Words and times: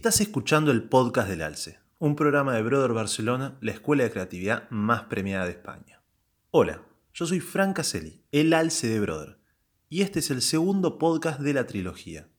Estás 0.00 0.22
escuchando 0.22 0.70
el 0.70 0.84
podcast 0.84 1.28
del 1.28 1.42
Alce, 1.42 1.78
un 1.98 2.16
programa 2.16 2.54
de 2.54 2.62
Brother 2.62 2.94
Barcelona, 2.94 3.58
la 3.60 3.72
escuela 3.72 4.02
de 4.02 4.10
creatividad 4.10 4.66
más 4.70 5.02
premiada 5.02 5.44
de 5.44 5.50
España. 5.50 6.00
Hola, 6.50 6.80
yo 7.12 7.26
soy 7.26 7.40
Frank 7.40 7.76
Caselli, 7.76 8.24
el 8.32 8.54
Alce 8.54 8.88
de 8.88 8.98
Brother, 8.98 9.36
y 9.90 10.00
este 10.00 10.20
es 10.20 10.30
el 10.30 10.40
segundo 10.40 10.96
podcast 10.96 11.40
de 11.40 11.52
la 11.52 11.66
trilogía. 11.66 12.30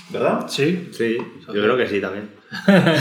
¿verdad? 0.10 0.46
Sí. 0.50 0.90
Sí, 0.92 1.18
yo 1.48 1.54
creo 1.54 1.78
que 1.78 1.88
sí 1.88 2.02
también. 2.02 2.32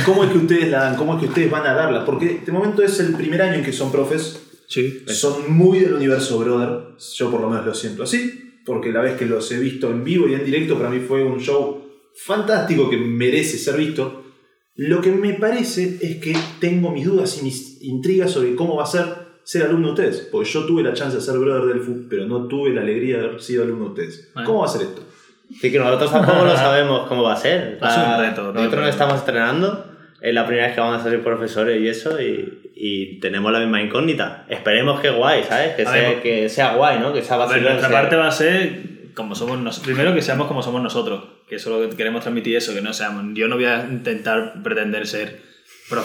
¿Cómo 0.07 0.23
es 0.25 0.31
que 0.31 0.39
ustedes 0.39 0.71
la 0.71 0.85
dan? 0.85 0.97
¿Cómo 0.97 1.15
es 1.15 1.21
que 1.21 1.27
ustedes 1.27 1.51
van 1.51 1.67
a 1.67 1.75
darla? 1.75 2.05
Porque 2.05 2.37
este 2.37 2.53
momento 2.53 2.83
es 2.83 3.01
el 3.01 3.15
primer 3.15 3.43
año 3.43 3.55
en 3.55 3.65
que 3.65 3.73
son 3.73 3.91
profes 3.91 4.52
Sí. 4.73 5.05
son 5.09 5.53
muy 5.55 5.81
del 5.81 5.93
universo 5.93 6.39
Brother. 6.39 6.95
Yo 7.15 7.31
por 7.31 7.43
lo 7.43 7.51
menos 7.51 7.67
lo 7.67 7.75
siento 7.75 8.05
así, 8.05 8.55
porque 8.65 8.91
la 8.91 9.03
vez 9.03 9.19
que 9.19 9.27
los 9.27 9.53
he 9.53 9.59
visto 9.59 9.91
en 9.91 10.03
vivo 10.03 10.29
y 10.29 10.35
en 10.35 10.45
directo, 10.47 10.79
para 10.79 10.89
mí 10.89 11.01
fue 11.01 11.23
un 11.23 11.41
show 11.41 11.85
fantástico 12.15 12.89
que 12.89 12.97
merece 12.97 13.59
ser 13.59 13.77
visto. 13.77 14.25
Lo 14.77 15.03
que 15.03 15.13
me 15.13 15.35
parece 15.35 15.99
es 16.01 16.17
que 16.17 16.35
tengo 16.59 16.91
mis 16.91 17.05
dudas 17.05 17.39
y 17.39 17.45
mis 17.45 17.83
intrigas 17.83 18.31
sobre 18.31 18.55
cómo 18.55 18.77
va 18.77 18.85
a 18.85 18.87
ser 18.87 19.23
ser 19.45 19.65
alumno 19.65 19.89
de 19.89 19.93
ustedes. 19.93 20.29
Porque 20.31 20.49
yo 20.49 20.65
tuve 20.65 20.83
la 20.83 20.95
chance 20.95 21.17
de 21.17 21.23
ser 21.23 21.39
Brother 21.39 21.75
del 21.75 21.83
FU, 21.83 22.07
pero 22.09 22.27
no 22.27 22.47
tuve 22.47 22.71
la 22.71 22.83
alegría 22.83 23.19
de 23.19 23.27
haber 23.27 23.43
sido 23.43 23.65
alumno 23.65 23.87
de 23.87 23.91
ustedes. 23.91 24.31
Bueno. 24.35 24.47
¿Cómo 24.47 24.61
va 24.61 24.67
a 24.67 24.69
ser 24.71 24.83
esto? 24.83 25.03
Sí, 25.61 25.71
que 25.71 25.79
nosotros 25.79 26.11
tampoco 26.11 26.45
lo 26.45 26.57
sabemos 26.57 27.07
cómo 27.09 27.25
va 27.25 27.35
a 27.35 27.37
ser. 27.37 27.79
Va 27.83 27.89
a 27.89 27.95
ser 27.95 28.15
un 28.15 28.31
reto, 28.31 28.43
¿no? 28.45 28.53
Nosotros 28.55 28.81
nos 28.81 28.91
estamos 28.91 29.17
estrenando, 29.17 29.85
es 30.23 30.33
la 30.35 30.47
primera 30.47 30.67
vez 30.69 30.75
que 30.77 30.81
vamos 30.81 31.01
a 31.01 31.05
ser 31.11 31.21
profesores 31.23 31.81
y 31.81 31.89
eso, 31.89 32.21
y, 32.23 32.71
y 32.77 33.19
tenemos 33.21 33.53
la 33.53 33.59
misma 33.61 33.83
incógnita. 33.83 34.45
Esperemos 34.49 35.01
que 35.01 35.11
guay, 35.11 35.43
¿sabes? 35.45 35.75
Que, 35.75 35.83
sea, 35.85 35.93
ver, 35.93 36.23
que 36.23 36.49
sea 36.49 36.75
guay, 36.75 36.99
¿no? 37.01 37.13
Que 37.13 37.23
sea 37.23 37.37
vacilón, 37.37 37.65
nuestra 37.65 37.89
sea- 37.89 38.01
parte 38.01 38.17
va 38.17 38.29
a 38.29 38.33
ser 38.33 38.81
como 39.15 39.35
somos 39.35 39.59
nos- 39.59 39.81
primero 39.81 40.15
que 40.15 40.23
seamos 40.23 40.47
como 40.47 40.63
somos 40.63 40.83
nosotros, 40.83 41.25
que 41.49 41.57
eso 41.57 41.75
es 41.77 41.83
lo 41.85 41.91
que 41.91 41.97
queremos 41.97 42.23
transmitir 42.23 42.57
eso, 42.57 42.73
que 42.73 42.81
no 42.81 42.93
seamos. 42.93 43.25
Yo 43.35 43.49
no 43.49 43.57
voy 43.57 43.67
a 43.67 43.85
intentar 43.91 44.63
pretender 44.63 45.07
ser 45.07 45.41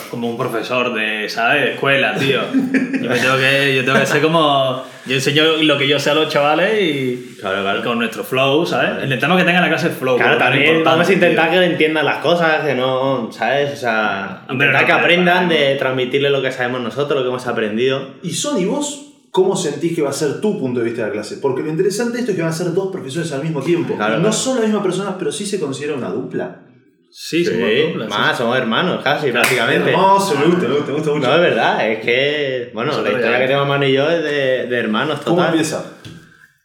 como 0.09 0.29
un 0.29 0.37
profesor 0.37 0.93
de, 0.93 1.29
¿sabes? 1.29 1.61
De 1.63 1.71
escuela, 1.73 2.15
tío. 2.17 2.41
Yo 2.51 3.09
me 3.09 3.19
tengo 3.19 3.37
que, 3.37 3.75
yo 3.75 3.85
tengo 3.85 3.99
que 3.99 4.05
ser 4.05 4.21
como. 4.21 4.83
Yo 5.05 5.15
enseño 5.15 5.43
lo 5.63 5.77
que 5.77 5.87
yo 5.87 5.97
sé 5.99 6.09
a 6.09 6.13
los 6.13 6.27
chavales 6.27 6.81
y, 6.81 7.37
Claro, 7.39 7.61
claro. 7.61 7.79
y 7.79 7.83
con 7.83 7.97
nuestro 7.97 8.23
flow, 8.25 8.65
¿sabes? 8.65 9.03
Intentamos 9.03 9.37
que 9.37 9.45
tengan 9.45 9.61
la 9.61 9.69
clase 9.69 9.89
flow. 9.89 10.17
Claro, 10.17 10.37
también 10.37 10.83
vamos 10.83 11.07
a 11.07 11.13
intentar 11.13 11.49
tío. 11.49 11.59
que 11.61 11.65
entiendan 11.65 12.03
las 12.05 12.17
cosas, 12.17 12.65
que 12.65 12.75
no, 12.75 13.31
¿sabes? 13.31 13.71
O 13.73 13.75
sea, 13.77 14.43
Hombre, 14.49 14.67
intentar 14.67 14.81
no, 14.81 14.87
que 14.87 14.91
aprendan 14.93 15.47
de 15.47 15.75
transmitirle 15.75 16.29
lo 16.29 16.41
que 16.41 16.51
sabemos 16.51 16.81
nosotros, 16.81 17.17
lo 17.19 17.23
que 17.23 17.29
hemos 17.29 17.47
aprendido. 17.47 18.15
Y 18.23 18.31
Sony, 18.31 18.65
vos, 18.65 19.13
¿cómo 19.31 19.55
sentís 19.55 19.95
que 19.95 20.01
va 20.01 20.09
a 20.09 20.13
ser 20.13 20.41
tu 20.41 20.59
punto 20.59 20.79
de 20.81 20.85
vista 20.87 21.03
de 21.03 21.07
la 21.07 21.13
clase? 21.13 21.37
Porque 21.37 21.61
lo 21.61 21.69
interesante 21.69 22.13
de 22.13 22.19
esto 22.19 22.31
es 22.31 22.35
que 22.35 22.41
van 22.43 22.51
a 22.51 22.55
ser 22.55 22.73
dos 22.73 22.91
profesores 22.91 23.31
al 23.31 23.43
mismo 23.43 23.61
tiempo. 23.61 23.95
Claro, 23.95 24.15
y 24.15 24.17
no 24.17 24.21
claro. 24.23 24.33
son 24.35 24.55
las 24.55 24.65
mismas 24.65 24.83
personas, 24.83 25.15
pero 25.17 25.31
sí 25.31 25.45
se 25.45 25.59
considera 25.61 25.93
una 25.93 26.09
dupla. 26.09 26.63
Sí, 27.09 27.43
Sí, 27.45 27.95
más, 28.09 28.37
somos 28.37 28.57
hermanos 28.57 29.01
casi, 29.03 29.31
prácticamente. 29.31 29.91
Me 29.91 29.97
gusta, 29.97 30.39
me 30.39 30.45
gusta, 30.75 31.11
mucho. 31.11 31.27
No, 31.27 31.35
es 31.35 31.41
verdad, 31.41 31.89
es 31.89 31.99
que, 32.05 32.69
bueno, 32.73 32.91
Nosotros 32.91 33.13
la 33.13 33.17
historia 33.19 33.37
ya- 33.37 33.41
que 33.41 33.47
tenemos 33.47 33.67
Manu 33.67 33.85
y 33.85 33.93
yo 33.93 34.09
es 34.09 34.23
de, 34.23 34.67
de 34.67 34.77
hermanos 34.77 35.19
total. 35.19 35.33
¿Cómo 35.35 35.45
empieza? 35.47 35.85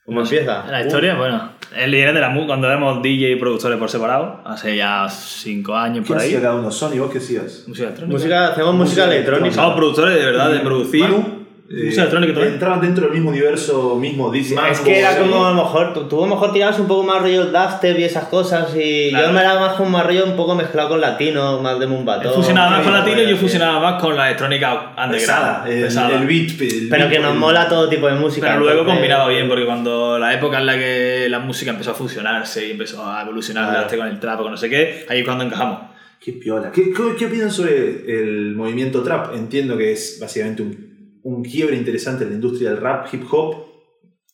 ¿Cómo 0.04 0.20
empieza? 0.22 0.64
La 0.70 0.80
historia, 0.84 1.14
bueno, 1.14 1.53
él 1.76 1.91
viene 1.92 2.12
de 2.12 2.20
la 2.20 2.28
mu- 2.28 2.47
cuando 2.47 2.66
éramos 2.66 3.00
DJ 3.03 3.30
y 3.30 3.36
productores 3.36 3.78
por 3.78 3.88
separado, 3.88 4.42
hace 4.44 4.76
ya 4.76 5.08
cinco 5.08 5.75
años 5.76 6.04
¿Qué 6.04 6.12
por 6.12 6.19
ahí. 6.20 6.28
hacía 6.28 6.41
cada 6.42 6.54
uno? 6.56 6.70
Sony, 6.70 6.98
¿vos 6.98 7.10
qué 7.10 7.19
hacías? 7.19 7.64
Música 7.69 7.86
electrónica. 7.86 8.12
Música, 8.19 8.48
hacemos 8.48 8.74
música 8.74 9.03
Música 9.06 9.14
electrónica. 9.16 9.54
Somos 9.54 9.74
productores 9.76 10.14
de 10.16 10.24
verdad, 10.26 10.50
de 10.50 10.59
producir. 10.60 11.03
Manu, 11.03 11.41
música 11.72 12.03
electrónica 12.03 12.33
también. 12.34 12.53
Entraban 12.55 12.81
dentro 12.81 13.05
del 13.05 13.12
mismo 13.15 13.31
universo, 13.31 13.97
mismo 13.99 14.31
Disney. 14.31 14.59
Es 14.71 14.81
que 14.81 14.99
era 15.00 15.16
como 15.19 15.44
a 15.47 15.50
lo 15.53 15.56
mejor, 15.65 15.94
tú, 15.94 16.05
tú 16.09 16.22
a 16.25 16.27
lo 16.28 16.34
mejor 16.34 16.53
tirabas 16.53 16.78
un 16.78 16.87
poco 16.87 17.03
más 17.05 17.22
rollo 17.22 17.47
dubstep 17.47 17.99
y 17.99 18.05
esas 18.05 18.25
cosas 18.27 18.75
y 18.77 19.09
Claro. 19.10 19.27
yo 19.28 19.33
me 19.33 19.41
era 19.41 19.59
más 19.59 19.72
como 19.75 19.91
más 19.91 20.06
rollo 20.06 20.25
un 20.27 20.37
poco 20.37 20.55
mezclado 20.55 20.91
con 20.91 21.00
latino, 21.00 21.60
más 21.60 21.78
de 21.78 21.87
Mumbatón. 21.87 22.27
Él 22.27 22.33
fusionaba 22.34 22.71
más 22.71 22.83
con 22.83 22.93
latino 22.93 23.22
y 23.22 23.28
yo 23.31 23.37
sí. 23.37 23.43
fusionaba 23.43 23.81
más 23.81 24.00
con 24.03 24.16
la 24.16 24.27
electrónica 24.27 24.93
underground. 25.03 25.69
el, 25.69 25.83
pesada. 25.84 26.10
el 26.21 26.27
beat. 26.27 26.50
el 26.60 26.88
Pero 26.91 27.05
beat, 27.05 27.10
que 27.10 27.19
nos 27.21 27.37
mola 27.37 27.69
todo 27.69 27.89
tipo 27.89 28.06
de 28.06 28.15
música. 28.15 28.49
Pero 28.49 28.60
luego 28.60 28.84
combinaba 28.84 29.28
bien, 29.28 29.49
porque 29.49 29.65
cuando 29.65 30.19
la 30.19 30.34
época 30.34 30.59
en 30.59 30.66
la 30.66 30.75
que 30.78 31.27
la 31.28 31.39
música 31.39 31.71
empezó 31.71 31.93
a 31.93 31.94
fusionarse 31.94 32.66
y 32.66 32.71
empezó 32.72 33.04
a 33.06 33.22
evolucionar 33.22 33.65
Claro. 33.71 33.81
hasta 33.87 33.97
con 33.97 34.06
el 34.09 34.21
trap 34.21 34.41
o 34.41 34.43
con 34.43 34.53
no 34.53 34.59
sé 34.59 34.69
qué, 34.69 35.06
ahí 35.09 35.21
es 35.21 35.25
cuando 35.25 35.44
encajamos. 35.44 35.78
Qué 36.21 36.33
piola. 36.34 36.71
¿Qué, 36.71 36.93
qué, 36.93 37.03
qué 37.19 37.27
opinan 37.27 37.50
sobre 37.50 38.04
el 38.06 38.54
movimiento 38.54 39.03
trap? 39.03 39.34
Entiendo 39.34 39.77
que 39.77 39.91
es 39.93 40.19
básicamente 40.21 40.62
un, 40.62 40.91
un 41.25 41.43
quiebre 41.44 41.77
interesante 41.77 42.25
en 42.25 42.31
la 42.31 42.34
industria 42.37 42.71
del 42.71 42.81
rap, 42.81 43.06
hip 43.12 43.25
hop. 43.31 43.66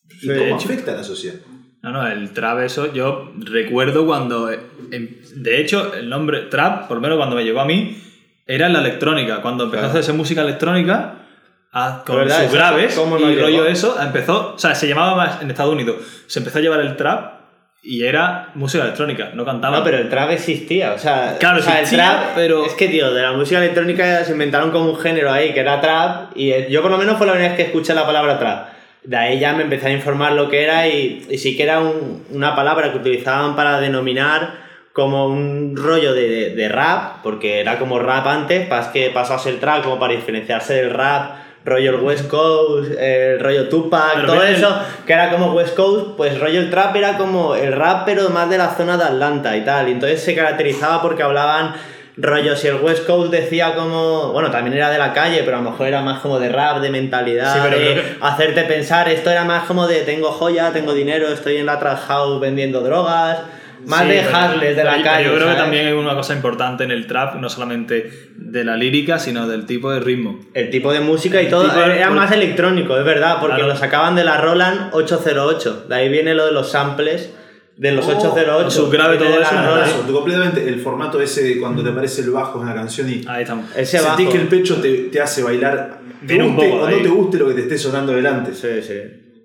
¿Y 0.09 0.13
Sí, 0.21 0.27
cómo 0.27 0.41
hecho. 0.41 0.55
afecta 0.55 0.91
a 0.93 0.95
la 0.95 1.03
sociedad? 1.03 1.35
No, 1.81 1.91
no, 1.91 2.05
el 2.07 2.31
trap 2.31 2.59
eso, 2.61 2.91
yo 2.93 3.31
recuerdo 3.37 4.05
cuando, 4.05 4.51
em- 4.51 5.15
de 5.35 5.61
hecho, 5.61 5.93
el 5.93 6.09
nombre 6.09 6.41
trap, 6.49 6.87
por 6.87 6.97
lo 6.97 7.01
menos 7.01 7.17
cuando 7.17 7.35
me 7.35 7.43
llegó 7.43 7.61
a 7.61 7.65
mí, 7.65 7.97
era 8.45 8.67
en 8.67 8.73
la 8.73 8.79
electrónica. 8.79 9.41
Cuando 9.41 9.65
empezó 9.65 9.81
Claro. 9.81 9.87
a 9.87 9.99
hacerse 9.99 10.11
música 10.13 10.41
electrónica, 10.41 11.25
a- 11.71 12.03
con 12.05 12.15
¿Verdad? 12.17 12.43
sus 12.45 12.53
graves 12.53 12.95
¿cómo 12.95 13.17
y 13.19 13.35
rollo 13.39 13.65
eso, 13.67 13.95
empezó, 14.01 14.55
o 14.55 14.57
sea, 14.59 14.73
se 14.75 14.87
llamaba 14.87 15.15
más 15.15 15.41
en 15.41 15.51
Estados 15.51 15.71
Unidos, 15.73 15.97
se 16.27 16.39
empezó 16.39 16.57
a 16.57 16.61
llevar 16.61 16.79
el 16.81 16.95
trap 16.97 17.38
y 17.81 18.03
era 18.05 18.49
música 18.55 18.83
electrónica, 18.83 19.31
no 19.33 19.45
cantaba. 19.45 19.77
No, 19.77 19.83
pero 19.83 19.97
el 19.97 20.09
trap 20.09 20.31
existía, 20.31 20.93
o 20.93 20.97
sea, 20.97 21.37
Claro, 21.39 21.59
o 21.59 21.61
sea, 21.61 21.79
existía, 21.79 22.03
el 22.05 22.17
trap, 22.19 22.29
pero- 22.35 22.65
es 22.65 22.73
que 22.73 22.87
tío, 22.89 23.13
de 23.13 23.21
la 23.21 23.31
música 23.33 23.59
electrónica 23.59 24.23
se 24.25 24.33
inventaron 24.33 24.71
como 24.71 24.89
un 24.89 24.97
género 24.97 25.31
ahí 25.31 25.53
que 25.53 25.61
era 25.61 25.79
trap 25.79 26.31
y 26.35 26.51
eh, 26.51 26.67
yo 26.69 26.81
por 26.81 26.91
lo 26.91 26.97
menos 26.97 27.17
fue 27.17 27.25
la 27.25 27.33
primera 27.33 27.53
vez 27.53 27.57
que 27.61 27.67
escuché 27.67 27.93
la 27.93 28.05
palabra 28.05 28.37
trap. 28.37 28.67
De 29.03 29.15
ahí 29.15 29.39
ya 29.39 29.53
me 29.53 29.63
empecé 29.63 29.87
a 29.87 29.91
informar 29.91 30.33
lo 30.33 30.49
que 30.49 30.61
era 30.63 30.87
y, 30.87 31.25
y 31.29 31.37
sí 31.37 31.55
que 31.55 31.63
era 31.63 31.79
un- 31.79 32.25
una 32.31 32.53
palabra 32.55 32.91
que 32.91 32.97
utilizaban 32.97 33.55
para 33.55 33.79
denominar 33.79 34.67
como 34.91 35.27
un 35.27 35.75
rollo 35.77 36.13
de, 36.13 36.27
de- 36.27 36.49
de 36.55 36.67
rap, 36.69 37.21
porque 37.23 37.61
era 37.61 37.79
como 37.79 37.97
rap 37.99 38.27
antes, 38.27 38.67
para 38.67 38.91
que 38.91 39.09
pasó 39.11 39.35
a 39.35 39.39
ser 39.39 39.57
trap 39.59 39.83
como 39.83 39.97
para 39.99 40.13
diferenciarse 40.13 40.73
del 40.73 40.89
rap, 40.89 41.31
rollo 41.69 41.91
el 41.91 42.01
West 42.01 42.27
Coast, 42.27 42.91
el 42.99 43.39
rollo 43.39 43.69
Tupac, 43.69 44.15
Pero 44.15 44.27
todo 44.33 44.43
el- 44.43 44.55
eso, 44.55 44.75
que 45.05 45.13
era 45.13 45.29
como 45.29 45.53
West 45.53 45.75
Coast, 45.75 46.07
pues 46.17 46.39
rollo 46.39 46.59
el 46.59 46.69
trap 46.69 46.95
era 46.95 47.17
como 47.17 47.55
el 47.55 47.71
rap, 47.73 48.03
pero 48.05 48.29
más 48.29 48.49
de 48.49 48.57
la 48.57 48.69
zona 48.75 48.97
de 48.97 49.03
Atlanta 49.05 49.55
y 49.55 49.63
tal. 49.63 49.87
Y 49.87 49.91
entonces 49.93 50.21
se 50.21 50.35
caracterizaba 50.35 51.01
porque 51.01 51.23
hablaban 51.23 51.73
rollo, 52.17 52.53
si 52.57 52.67
el 52.67 52.75
West 52.81 53.05
Coast 53.05 53.31
decía 53.31 53.75
como, 53.75 54.33
bueno, 54.33 54.51
también 54.51 54.75
era 54.75 54.89
de 54.89 54.97
la 54.97 55.13
calle, 55.13 55.41
pero 55.45 55.55
a 55.57 55.61
lo 55.61 55.71
mejor 55.71 55.87
era 55.87 56.01
más 56.01 56.19
como 56.19 56.37
de 56.37 56.49
rap, 56.49 56.79
de 56.79 56.89
mentalidad, 56.89 57.53
Sí, 57.53 57.69
de 57.69 57.77
que- 57.77 58.17
hacerte 58.19 58.63
pensar. 58.63 59.07
Esto 59.07 59.29
era 59.29 59.45
más 59.45 59.63
como 59.63 59.87
de 59.87 60.01
tengo 60.01 60.29
joya, 60.31 60.71
tengo 60.73 60.93
dinero, 60.93 61.29
estoy 61.29 61.55
en 61.57 61.65
la 61.65 61.79
trash 61.79 61.99
house 62.07 62.41
vendiendo 62.41 62.81
drogas. 62.81 63.37
Más 63.85 64.01
Sí, 64.03 64.07
de 64.09 64.21
pero- 64.23 64.37
hustles 64.37 64.69
de 64.69 64.75
pero 64.75 64.91
la 64.91 64.97
yo- 64.97 65.03
calle. 65.03 65.23
Yo 65.25 65.29
creo 65.31 65.39
que 65.39 65.45
¿sabes? 65.53 65.57
también 65.63 65.87
hay 65.87 65.93
una 65.93 66.15
cosa 66.15 66.33
importante 66.33 66.83
en 66.83 66.91
el 66.91 67.07
trap, 67.07 67.35
no 67.35 67.49
solamente 67.49 68.11
de 68.35 68.63
la 68.63 68.75
lírica, 68.75 69.19
sino 69.19 69.47
del 69.47 69.65
tipo 69.65 69.91
de 69.91 69.99
ritmo. 69.99 70.39
El 70.53 70.69
tipo 70.69 70.91
de 70.93 70.99
música 70.99 71.41
y 71.41 71.45
El 71.45 71.51
todo 71.51 71.63
tipo 71.69 71.79
de- 71.79 71.95
era 71.97 72.07
por- 72.07 72.17
más 72.17 72.31
electrónico, 72.31 72.97
es 72.97 73.05
verdad, 73.05 73.37
porque 73.39 73.55
Claro. 73.57 73.69
lo 73.73 73.75
sacaban 73.77 74.15
de 74.15 74.23
la 74.23 74.37
Roland 74.37 74.89
808. 74.93 75.85
De 75.87 75.95
ahí 75.95 76.09
viene 76.09 76.33
lo 76.35 76.45
de 76.45 76.51
los 76.51 76.69
samples 76.71 77.29
de 77.77 77.91
los 77.93 78.05
Oh, 78.07 78.17
808. 78.17 78.69
su 78.71 78.89
grave, 78.89 79.11
Viene 79.17 79.25
todo 79.25 79.35
de 79.39 79.45
la 79.79 79.85
eso, 79.85 80.03
tú 80.05 80.13
completamente 80.13 80.67
el 80.67 80.81
formato 80.81 81.21
ese 81.21 81.43
de 81.43 81.59
cuando 81.59 81.81
te 81.81 81.89
aparece 81.89 82.21
el 82.23 82.31
bajo 82.31 82.59
en 82.61 82.67
la 82.67 82.75
canción 82.75 83.09
y 83.09 83.23
Ahí 83.27 83.43
estamos. 83.43 83.65
Ese 83.75 83.99
sentís 83.99 84.25
bajo. 84.25 84.31
que 84.33 84.41
el 84.41 84.47
pecho 84.49 84.75
te, 84.81 84.89
te 85.09 85.21
hace 85.21 85.41
bailar. 85.43 85.99
Te 86.19 86.25
Viene 86.33 86.43
un 86.43 86.55
guste 86.57 86.69
poco 86.71 86.83
o 86.83 86.89
no 86.89 86.97
te 86.97 87.07
guste 87.07 87.37
lo 87.37 87.47
que 87.47 87.53
te 87.53 87.61
esté 87.61 87.77
sonando 87.77 88.11
delante. 88.11 88.53
Sí, 88.53 88.67
sí. 88.85 88.93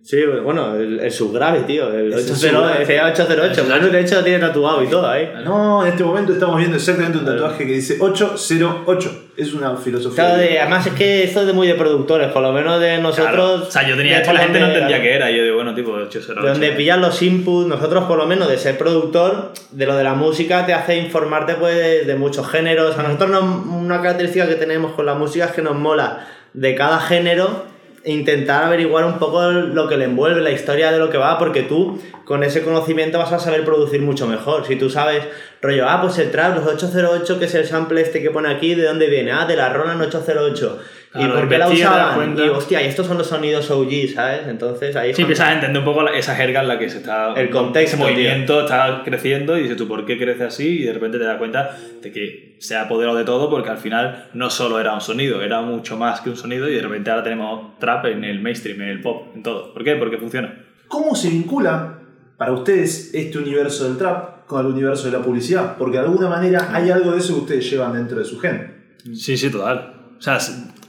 Sí, 0.07 0.19
bueno, 0.43 0.77
el, 0.77 1.01
el 1.01 1.11
subgrave, 1.11 1.61
tío. 1.61 1.91
El 1.91 2.13
Es 2.13 2.27
el 2.27 2.35
808, 2.35 2.37
subgrave. 2.59 2.83
ese 2.83 3.01
808. 3.01 3.65
Manu, 3.71 3.89
de 3.89 4.01
hecho, 4.01 4.17
lo 4.17 4.23
tiene 4.23 4.39
tatuado 4.39 4.83
y 4.83 4.87
todo 4.89 5.09
ahí. 5.09 5.33
No, 5.43 5.83
en 5.83 5.93
este 5.93 6.05
momento 6.05 6.35
estamos 6.35 6.59
viendo 6.59 6.77
exactamente 6.77 7.17
un 7.17 7.25
tatuaje 7.25 7.67
que 7.67 7.73
dice 7.73 7.97
808. 7.99 9.21
Es 9.39 9.55
una 9.55 9.75
filosofía. 9.79 10.25
Claro, 10.27 10.39
de- 10.39 10.61
además 10.61 10.87
es 10.87 10.93
que 10.93 11.25
esto 11.25 11.41
es 11.41 11.47
de 11.47 11.55
muy 11.55 11.67
de 11.67 11.75
productores, 11.75 12.31
por 12.33 12.43
lo 12.43 12.53
menos 12.53 12.79
de 12.81 12.99
nosotros. 12.99 13.31
Claro. 13.31 13.55
O 13.67 13.71
sea, 13.71 13.89
yo 13.89 13.97
tenía 13.97 14.19
esto, 14.19 14.35
la 14.35 14.41
gente 14.41 14.61
no 14.61 14.67
donde- 14.67 14.81
entendía 14.83 15.03
qué 15.03 15.15
era. 15.17 15.31
Yo 15.31 15.43
digo, 15.43 15.57
bueno, 15.57 15.75
tipo, 15.75 15.93
808. 15.93 16.43
De 16.43 16.49
donde 16.53 16.73
pillas 16.73 16.99
los 16.99 17.23
inputs, 17.23 17.67
nosotros 17.67 18.05
por 18.05 18.19
lo 18.19 18.27
menos 18.27 18.49
de 18.49 18.59
ser 18.59 18.77
productor, 18.77 19.53
de 19.71 19.87
lo 19.87 19.97
de 19.97 20.05
la 20.05 20.13
música 20.13 20.67
te 20.67 20.75
hace 20.75 20.99
informarte 20.99 21.55
pues 21.55 21.77
de, 21.77 22.05
de 22.05 22.15
muchos 22.15 22.47
géneros. 22.51 22.99
A 22.99 23.03
nosotros 23.05 23.31
nos- 23.31 23.67
una 23.67 24.03
característica 24.03 24.47
que 24.47 24.57
tenemos 24.57 24.93
con 24.93 25.07
la 25.07 25.15
música 25.15 25.47
es 25.47 25.53
que 25.53 25.63
nos 25.63 25.77
mola 25.77 26.29
de 26.53 26.75
cada 26.75 27.01
género 27.01 27.73
intentar 28.05 28.65
averiguar 28.65 29.05
un 29.05 29.19
poco 29.19 29.43
lo 29.51 29.89
que 29.89 29.97
le 29.97 30.05
envuelve, 30.05 30.41
la 30.41 30.51
historia 30.51 30.93
de 30.93 30.99
lo 30.99 31.11
que 31.11 31.17
va, 31.17 31.39
porque 31.39 31.63
tú 31.63 31.99
con 32.25 32.43
ese 32.43 32.63
conocimiento 32.63 33.19
vas 33.19 33.33
a 33.33 33.39
saber 33.39 33.65
producir 33.65 34.03
mucho 34.03 34.27
mejor. 34.27 34.67
Si 34.67 34.77
tú 34.77 34.91
sabes, 34.91 35.25
rollo, 35.63 35.89
ah, 35.89 36.01
pues 36.01 36.19
el 36.19 36.31
trap, 36.31 36.57
los 36.57 36.67
808, 36.67 37.39
que 37.39 37.47
es 37.47 37.55
el 37.55 37.67
sample 37.67 38.01
este 38.03 38.23
que 38.23 38.31
pone 38.31 38.51
aquí, 38.51 38.75
¿de 38.75 38.85
dónde 38.85 39.09
viene? 39.09 39.33
Ah, 39.33 39.47
de 39.47 39.57
la 39.57 39.73
Roland 39.73 40.03
808. 40.03 40.81
¿Y 41.17 41.25
por 41.27 41.49
qué 41.49 41.59
la 41.59 41.69
usaban? 41.69 42.37
Y 42.37 42.49
hostia, 42.49 42.83
y 42.83 42.87
estos 42.87 43.07
son 43.07 43.19
los 43.19 43.29
sonidos 43.29 43.71
OG, 43.71 44.15
¿sabes? 44.15 44.49
Entonces 44.49 44.97
ahí 44.97 45.11
Sí, 45.11 45.15
cuando- 45.15 45.23
empiezas 45.23 45.49
a 45.49 45.53
entender 45.55 45.79
un 45.79 45.85
poco 45.85 46.03
la- 46.03 46.13
esa 46.17 46.35
jerga 46.35 46.63
en 46.63 46.69
la 46.69 46.79
que 46.79 46.91
se 46.91 46.99
está. 46.99 47.33
El 47.35 47.51
contexto, 47.51 47.97
Ese 47.97 48.05
movimiento 48.05 48.61
está 48.63 49.03
creciendo 49.05 49.57
y 49.57 49.63
dices 49.63 49.77
tú, 49.77 49.87
¿por 49.87 50.05
qué 50.05 50.19
crece 50.19 50.43
así? 50.45 50.81
Y 50.81 50.83
de 50.83 50.93
repente 50.93 51.19
te 51.19 51.25
das 51.25 51.39
cuenta 51.39 51.77
de 52.03 52.11
que 52.11 52.57
se 52.59 52.75
ha 52.75 52.83
apoderado 52.83 53.17
de 53.17 53.25
todo 53.25 53.49
porque 53.49 53.71
al 53.71 53.79
final 53.79 54.29
no 54.35 54.51
solo 54.51 54.81
era 54.81 54.93
un 54.95 55.01
sonido, 55.01 55.41
era 55.43 55.61
mucho 55.61 55.97
más 55.97 56.21
que 56.21 56.31
un 56.31 56.37
sonido 56.37 56.69
y 56.69 56.75
de 56.75 56.83
repente 56.83 57.11
ahora 57.11 57.23
tenemos 57.23 57.79
trap 57.79 58.07
en 58.07 58.25
el 58.25 58.41
mainstream, 58.41 58.81
en 58.83 58.89
el 58.89 59.01
pop, 59.01 59.29
en 59.37 59.43
todo. 59.45 59.73
¿Por 59.73 59.85
qué? 59.85 59.95
Porque 59.95 60.19
funciona. 60.19 60.65
¿Cómo 60.89 61.15
se 61.15 61.29
vincula 61.31 61.99
para 62.37 62.51
ustedes 62.53 63.15
este 63.15 63.39
universo 63.39 63.85
del 63.89 63.97
trap 63.99 64.47
con 64.47 64.67
el 64.67 64.73
universo 64.73 65.05
de 65.11 65.13
la 65.17 65.23
publicidad? 65.23 65.77
Porque 65.79 65.99
de 65.99 66.05
alguna 66.05 66.29
manera 66.29 66.71
hay 66.73 66.91
algo 66.91 67.13
de 67.13 67.19
eso 67.19 67.35
que 67.35 67.41
ustedes 67.43 67.71
llevan 67.71 67.93
dentro 67.93 68.19
de 68.19 68.25
su 68.25 68.41
gen. 68.41 68.75
Sí, 69.15 69.37
sí, 69.37 69.51
total. 69.51 69.94
O 70.19 70.23
sea, 70.23 70.39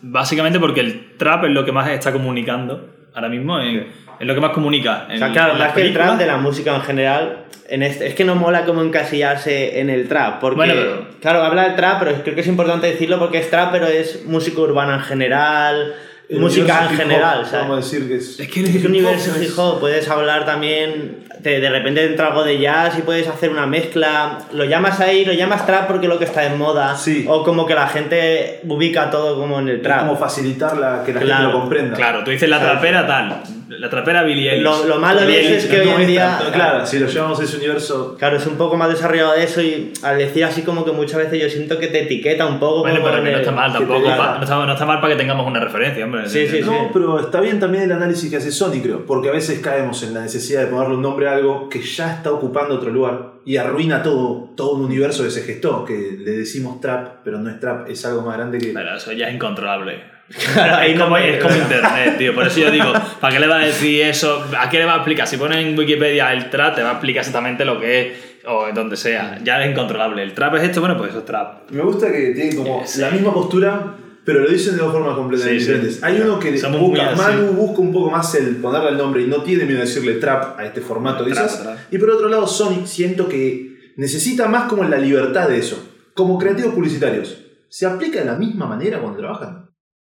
básicamente 0.02 0.60
porque 0.60 0.82
el 0.82 1.18
trap 1.18 1.46
es 1.46 1.52
lo 1.52 1.66
que 1.66 1.72
más 1.72 1.90
está 1.90 2.12
comunicando 2.12 2.90
ahora 3.14 3.30
mismo, 3.30 3.60
en- 3.60 3.88
es 4.20 4.26
lo 4.28 4.34
que 4.34 4.42
más 4.42 4.52
comunica. 4.52 5.08
En, 5.10 5.16
O 5.16 5.20
sea, 5.20 5.32
claro, 5.32 5.54
en 5.62 5.74
que 5.74 5.82
el 5.82 5.94
trap 5.94 6.18
de 6.18 6.26
la 6.26 6.38
música 6.38 6.74
en 6.76 6.82
general, 6.82 7.40
en 7.68 7.84
este, 7.84 8.08
es 8.08 8.14
que 8.16 8.24
no 8.24 8.36
mola 8.36 8.64
como 8.66 8.82
encasillarse 8.82 9.80
en 9.80 9.90
el 9.90 10.08
trap, 10.08 10.40
porque, 10.40 10.56
Bueno, 10.58 10.74
pero- 10.76 11.08
claro, 11.22 11.44
habla 11.44 11.64
del 11.64 11.76
trap, 11.76 12.00
pero 12.00 12.24
creo 12.24 12.36
que 12.36 12.42
es 12.42 12.48
importante 12.48 12.88
decirlo 12.88 13.20
porque 13.20 13.40
es 13.40 13.50
trap, 13.50 13.72
pero 13.72 13.88
es 13.88 14.24
música 14.26 14.62
urbana 14.62 14.96
en 14.96 15.02
general, 15.02 15.94
música 16.30 16.88
en 16.90 16.98
general, 16.98 17.46
Vamos 17.52 17.54
a 17.54 17.82
¿sabes? 17.82 17.92
decir 17.92 18.08
que 18.08 18.16
es. 18.16 18.40
Es 18.40 18.48
que 18.50 18.62
Es 18.64 18.76
el 18.76 18.82
un 18.86 18.88
universo 18.92 19.32
hip 19.42 19.52
hop, 19.58 19.80
puedes 19.80 20.08
hablar 20.10 20.46
también, 20.46 21.26
de, 21.50 21.60
de 21.62 21.70
repente 21.70 22.04
entra 22.06 22.28
algo 22.28 22.44
de 22.44 22.60
jazz 22.60 22.98
y 22.98 23.02
puedes 23.02 23.28
hacer 23.28 23.50
una 23.50 23.66
mezcla, 23.66 24.40
lo 24.54 24.66
llamas 24.66 25.00
ahí, 25.00 25.26
lo 25.26 25.34
llamas 25.34 25.66
trap 25.66 25.88
porque 25.88 26.08
es 26.08 26.12
lo 26.14 26.20
que 26.20 26.26
está 26.26 26.46
en 26.46 26.58
moda, 26.58 26.96
Sí. 26.98 27.26
o 27.28 27.44
como 27.44 27.66
que 27.66 27.76
la 27.76 27.88
gente 27.88 28.62
ubica 28.68 29.10
todo 29.10 29.40
como 29.40 29.60
en 29.60 29.70
el 29.70 29.76
Es 29.78 29.82
trap. 29.84 30.00
como 30.02 30.16
facilitar 30.18 30.78
la, 30.78 31.04
que 31.06 31.14
la 31.14 31.22
Claro, 31.22 31.42
gente 31.44 31.54
lo 31.54 31.60
comprenda. 31.60 31.96
Claro, 31.96 32.24
tú 32.24 32.32
dices 32.32 32.50
la 32.50 32.60
trapera 32.60 33.06
tal, 33.08 33.44
la 33.68 33.90
trapera 33.90 34.24
Billie 34.24 34.52
Eilish. 34.52 34.64
Lo- 34.64 34.86
lo 34.86 35.00
malo 35.00 35.22
de 35.22 35.28
Billie 35.28 35.56
eso 35.58 35.68
es 35.68 35.80
que 35.80 35.86
no 35.86 35.96
hoy 35.96 36.02
en 36.04 36.08
día- 36.08 36.36
tanto, 36.38 36.52
Claro, 36.54 36.86
si 36.86 37.00
lo 37.00 37.08
llevamos 37.08 37.40
a 37.40 37.44
ese 37.44 37.58
universo. 37.58 38.16
Claro, 38.18 38.38
es 38.38 38.46
un 38.48 38.56
poco 38.58 38.78
más 38.78 38.90
desarrollado 38.90 39.34
de 39.34 39.44
eso 39.44 39.62
y 39.62 39.92
al 40.04 40.18
decir 40.18 40.44
así 40.46 40.62
como 40.62 40.86
que 40.86 40.92
muchas 40.92 41.18
veces 41.18 41.42
yo 41.42 41.50
siento 41.50 41.78
que 41.80 41.88
te 41.88 42.04
etiqueta 42.04 42.46
un 42.46 42.60
poco. 42.60 42.82
Bueno, 42.82 43.02
pero 43.04 43.24
que 43.24 43.32
no 43.32 43.38
está 43.38 43.52
mal 43.52 43.72
te 43.72 43.80
tampoco, 43.80 44.04
pa- 44.06 44.38
no, 44.38 44.44
está, 44.44 44.66
no 44.66 44.74
está 44.74 44.86
mal 44.86 45.02
para 45.02 45.14
que 45.14 45.20
tengamos 45.20 45.46
una 45.48 45.60
referencia, 45.60 46.06
hombre. 46.06 46.30
Sí, 46.30 46.48
sí, 46.48 46.62
No, 46.62 46.90
pero 46.94 47.20
está 47.20 47.42
bien 47.42 47.60
también 47.60 47.84
el 47.86 47.92
análisis 47.92 48.30
que 48.30 48.38
hace 48.38 48.52
Sony, 48.52 48.82
creo, 48.82 49.06
porque 49.06 49.30
a 49.30 49.32
veces 49.32 49.60
caemos 49.60 50.02
en 50.04 50.14
la 50.14 50.22
necesidad 50.22 50.62
de 50.62 50.68
ponerle 50.68 50.96
un 50.96 51.02
nombre 51.02 51.28
a 51.28 51.35
algo 51.36 51.70
que 51.70 51.82
ya 51.82 52.16
está 52.16 52.32
ocupando 52.32 52.76
otro 52.76 52.90
lugar 52.90 53.34
y 53.46 53.58
arruina 53.58 54.02
todo, 54.02 54.52
todo 54.56 54.74
un 54.76 54.86
universo 54.86 55.24
que 55.24 55.30
se 55.30 55.42
gestó, 55.44 55.86
que 55.86 56.18
le 56.20 56.32
decimos 56.32 56.82
trap, 56.82 57.18
pero 57.24 57.38
no 57.40 57.50
es 57.50 57.60
trap, 57.60 57.90
es 57.90 58.04
algo 58.06 58.22
más 58.24 58.38
grande 58.38 58.58
que... 58.58 58.68
Pero 58.74 58.96
eso 58.96 59.12
ya 59.12 59.28
es 59.30 59.36
incontrolable. 59.36 60.16
Claro, 60.56 60.78
ahí 60.78 60.96
como, 60.96 61.18
es 61.18 61.40
como 61.40 61.56
internet, 61.56 62.18
tío. 62.18 62.34
Por 62.34 62.48
eso 62.48 62.60
yo 62.60 62.72
digo, 62.72 62.92
¿para 63.22 63.32
qué 63.32 63.40
le 63.40 63.48
va 63.48 63.58
a 63.60 63.66
decir 63.66 64.02
eso? 64.02 64.44
¿A 64.58 64.68
qué 64.72 64.80
le 64.80 64.86
va 64.86 64.94
a 64.94 64.96
explicar? 64.98 65.28
Si 65.28 65.38
pone 65.38 65.62
en 65.62 65.78
Wikipedia 65.78 66.34
el 66.34 66.50
trap, 66.50 66.74
te 66.76 66.82
va 66.82 66.90
a 66.90 66.94
explicar 66.94 67.20
exactamente 67.20 67.64
lo 67.64 67.80
que 67.80 68.02
es, 68.02 68.18
o 68.48 68.68
en 68.68 68.74
donde 68.74 68.98
sea. 68.98 69.38
Ya 69.44 69.64
es 69.64 69.70
incontrolable. 69.70 70.24
El 70.24 70.34
trap 70.34 70.56
es 70.56 70.64
esto, 70.64 70.80
bueno, 70.80 70.98
pues 70.98 71.12
eso 71.12 71.20
es 71.20 71.26
trap. 71.26 71.70
Me 71.70 71.84
gusta 71.84 72.12
que 72.12 72.32
tiene 72.32 72.56
como 72.56 72.82
Sí. 72.88 73.02
la 73.02 73.12
misma 73.12 73.32
postura, 73.32 73.84
pero 74.26 74.40
lo 74.42 74.50
dicen 74.50 74.74
de 74.76 74.80
dos 74.82 74.92
formas 74.92 75.16
completamente 75.16 75.60
Sí, 75.60 75.66
sí. 75.66 75.72
diferentes. 75.72 76.04
Hay 76.04 76.20
uno 76.20 76.40
que 76.40 76.58
Somos 76.58 76.82
busca. 76.82 77.16
Manu 77.16 77.48
busca 77.54 77.80
un 77.82 77.94
poco 77.94 78.10
más 78.10 78.34
el 78.36 78.56
ponerle 78.58 78.90
el 78.90 78.98
nombre 78.98 79.22
y 79.22 79.28
no 79.28 79.44
tiene 79.44 79.66
miedo 79.66 79.80
de 79.80 79.86
decirle 79.86 80.14
trap 80.16 80.60
a 80.60 80.66
este 80.66 80.82
formato 80.82 81.24
Trap, 81.24 81.30
quizás. 81.30 81.62
trap. 81.64 81.78
Y 81.94 81.98
por 81.98 82.10
otro 82.10 82.28
lado, 82.28 82.48
Sonic 82.48 82.86
siento 82.86 83.30
que 83.30 83.94
necesita 83.98 84.48
más 84.48 84.68
como 84.68 84.84
la 84.84 84.98
libertad 84.98 85.48
de 85.48 85.58
eso. 85.60 85.92
Como 86.14 86.38
creativos 86.40 86.74
publicitarios. 86.74 87.38
¿Se 87.70 87.86
aplica 87.86 88.20
de 88.20 88.26
la 88.26 88.36
misma 88.36 88.66
manera 88.66 89.00
cuando 89.00 89.20
trabajan? 89.20 89.70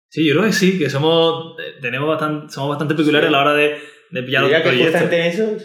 Sí, 0.09 0.25
yo 0.27 0.35
creo 0.35 0.45
que 0.45 0.53
sí, 0.53 0.77
que 0.77 0.89
somos, 0.89 1.56
eh, 1.59 1.79
tenemos 1.81 2.07
bastante, 2.07 2.53
somos 2.53 2.69
bastante 2.69 2.95
peculiares 2.95 3.27
a 3.27 3.31
la 3.31 3.41
hora 3.41 3.53
de, 3.53 3.75
de 4.11 4.23
pillar 4.23 4.44
los 4.44 4.61
proyectos. 4.61 5.01
eso. 5.11 5.57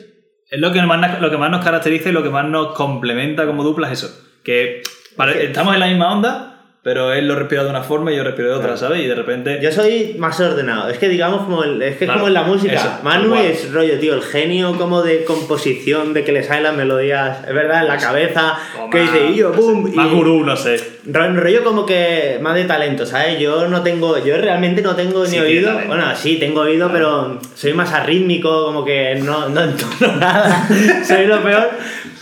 Es 0.50 0.58
lo 0.60 0.72
que, 0.72 0.82
más, 0.82 1.20
lo 1.20 1.30
que 1.30 1.36
más 1.36 1.50
nos 1.50 1.62
caracteriza 1.62 2.08
y 2.08 2.12
lo 2.12 2.22
que 2.24 2.30
más 2.30 2.48
nos 2.48 2.74
complementa 2.74 3.46
como 3.46 3.62
dupla 3.62 3.92
es 3.92 4.02
eso. 4.02 4.26
Que 4.42 4.82
pare- 5.14 5.44
estamos 5.44 5.74
en 5.74 5.80
la 5.80 5.86
misma 5.86 6.12
onda, 6.12 6.49
pero 6.82 7.12
él 7.12 7.28
lo 7.28 7.36
respira 7.36 7.62
de 7.64 7.68
una 7.70 7.82
forma 7.82 8.10
y 8.10 8.16
yo 8.16 8.24
respiro 8.24 8.48
de 8.48 8.54
otra, 8.54 8.68
Claro. 8.68 8.78
¿sabes? 8.80 9.00
Y 9.04 9.06
de 9.06 9.14
repente... 9.14 9.58
Yo 9.62 9.70
soy 9.70 10.14
más 10.18 10.40
ordenado. 10.40 10.88
Es 10.88 10.96
que 10.98 11.10
digamos 11.10 11.42
como 11.42 11.62
el- 11.62 11.82
es 11.82 11.96
que 11.98 12.04
es 12.04 12.08
Claro, 12.08 12.20
como 12.20 12.28
en 12.28 12.34
la 12.34 12.42
música. 12.44 12.72
eso, 12.72 12.90
Manu 13.02 13.28
cual. 13.30 13.44
es 13.44 13.70
rollo, 13.72 13.98
tío, 13.98 14.14
el 14.14 14.22
genio 14.22 14.74
como 14.76 15.02
de 15.02 15.24
composición, 15.24 16.14
de 16.14 16.24
que 16.24 16.32
le 16.32 16.42
salen 16.42 16.62
las 16.62 16.74
melodías, 16.76 17.38
es 17.46 17.54
verdad, 17.54 17.82
en 17.82 17.88
la 17.88 17.98
cabeza, 17.98 18.58
como 18.74 18.88
que 18.90 19.00
dice, 19.00 19.26
y 19.26 19.36
yo, 19.36 19.50
no 19.50 19.56
sé, 19.56 19.60
boom, 19.60 19.94
Más 19.94 20.06
y- 20.06 20.10
gurú, 20.14 20.44
no 20.44 20.56
sé. 20.56 20.76
Ro- 21.06 21.34
rollo 21.34 21.64
como 21.64 21.84
que 21.86 22.38
más 22.40 22.54
de 22.54 22.64
talento, 22.64 23.04
¿sabes? 23.04 23.38
Yo 23.38 23.68
no 23.68 23.82
tengo, 23.82 24.16
yo 24.24 24.36
realmente 24.38 24.80
no 24.80 24.96
tengo 24.96 25.24
ni 25.26 25.38
oído. 25.38 25.72
Bueno, 25.86 26.04
sí, 26.16 26.36
tengo 26.38 26.60
oído, 26.62 26.90
pero 26.90 27.38
soy 27.54 27.74
más 27.74 27.92
arrítmico, 27.92 28.64
como 28.66 28.84
que 28.86 29.16
no, 29.16 29.48
no 29.50 29.64
entono 29.64 30.16
nada. 30.18 30.66
soy 31.06 31.26
lo 31.26 31.42
peor. 31.42 31.70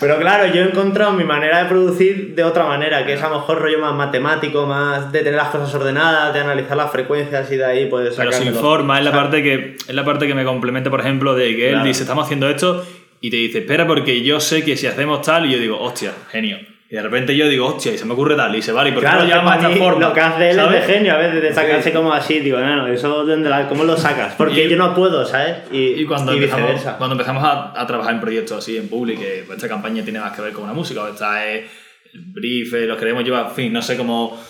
Pero 0.00 0.18
claro, 0.18 0.46
yo 0.54 0.62
he 0.62 0.68
encontrado 0.68 1.12
mi 1.12 1.24
manera 1.24 1.62
de 1.62 1.68
producir 1.68 2.34
de 2.34 2.44
otra 2.44 2.64
manera, 2.66 3.04
que 3.04 3.14
es 3.14 3.22
a 3.22 3.28
lo 3.28 3.40
mejor 3.40 3.58
rollo 3.60 3.80
más 3.80 3.94
matemático, 3.94 4.64
más 4.64 5.10
de 5.10 5.18
tener 5.20 5.34
las 5.34 5.48
cosas 5.48 5.74
ordenadas, 5.74 6.32
de 6.32 6.40
analizar 6.40 6.76
las 6.76 6.92
frecuencias 6.92 7.50
y 7.50 7.56
de 7.56 7.64
ahí 7.64 7.86
pues 7.86 8.14
Pero 8.16 8.30
sin 8.30 8.54
forma, 8.54 8.98
es 8.98 9.04
la 9.04 9.12
parte 9.12 9.42
que 9.42 9.76
es 9.76 9.94
la 9.94 10.04
parte 10.04 10.26
que 10.28 10.34
me 10.34 10.44
complementa, 10.44 10.88
por 10.88 11.00
ejemplo, 11.00 11.34
de 11.34 11.56
que 11.56 11.66
él 11.68 11.72
Claro. 11.74 11.86
dice, 11.88 12.02
estamos 12.02 12.24
haciendo 12.24 12.48
esto, 12.48 12.86
y 13.20 13.30
te 13.30 13.36
dice, 13.36 13.58
espera, 13.58 13.86
porque 13.86 14.22
yo 14.22 14.38
sé 14.38 14.64
que 14.64 14.76
si 14.76 14.86
hacemos 14.86 15.22
tal, 15.22 15.46
y 15.46 15.52
yo 15.52 15.58
digo, 15.58 15.80
hostia, 15.80 16.12
genio. 16.30 16.58
Y 16.90 16.94
de 16.96 17.02
repente 17.02 17.36
yo 17.36 17.46
digo, 17.48 17.66
hostia, 17.66 17.92
y 17.92 17.98
se 17.98 18.06
me 18.06 18.14
ocurre 18.14 18.34
tal, 18.34 18.54
y 18.56 18.62
se 18.62 18.72
vale, 18.72 18.88
¿y 18.88 18.92
por 18.92 19.02
qué 19.02 19.08
Claro, 19.10 19.24
no 19.26 19.44
para 19.44 19.60
esta 19.68 19.76
forma? 19.76 20.08
lo 20.08 20.12
que 20.14 20.20
hace 20.20 20.50
él 20.52 20.58
es 20.58 20.70
de 20.70 20.80
genio 20.94 21.12
a 21.12 21.18
veces, 21.18 21.42
de 21.42 21.52
sacarse 21.52 21.92
como 21.92 22.14
así, 22.14 22.40
digo, 22.40 22.58
no, 22.58 22.76
no, 22.76 22.86
eso, 22.86 23.26
¿dónde 23.26 23.50
la- 23.50 23.68
¿cómo 23.68 23.84
lo 23.84 23.94
sacas? 23.96 24.34
Porque 24.38 24.64
Y- 24.64 24.70
yo 24.70 24.76
no 24.78 24.94
puedo, 24.94 25.26
¿sabes? 25.26 25.56
Y, 25.70 26.00
Y 26.00 26.06
cuando, 26.06 26.32
empezamos, 26.32 26.62
viceversa. 26.70 26.96
cuando 26.96 27.12
empezamos 27.14 27.44
a, 27.44 27.78
a 27.78 27.86
trabajar 27.86 28.14
en 28.14 28.20
proyectos 28.20 28.56
así 28.58 28.78
en 28.78 28.88
público, 28.88 29.20
que 29.20 29.44
esta 29.52 29.68
campaña 29.68 30.02
tiene 30.02 30.18
más 30.20 30.32
que 30.34 30.40
ver 30.40 30.52
con 30.54 30.64
una 30.64 30.72
música, 30.72 31.02
o 31.02 31.08
esta 31.08 31.46
es 31.46 31.70
el 32.14 32.22
brief, 32.32 32.72
eh, 32.72 32.86
lo 32.86 32.96
queremos 32.96 33.22
llevar, 33.22 33.48
en 33.48 33.52
fin, 33.54 33.70
no 33.72 33.82
sé 33.82 33.94
cómo 33.98 34.42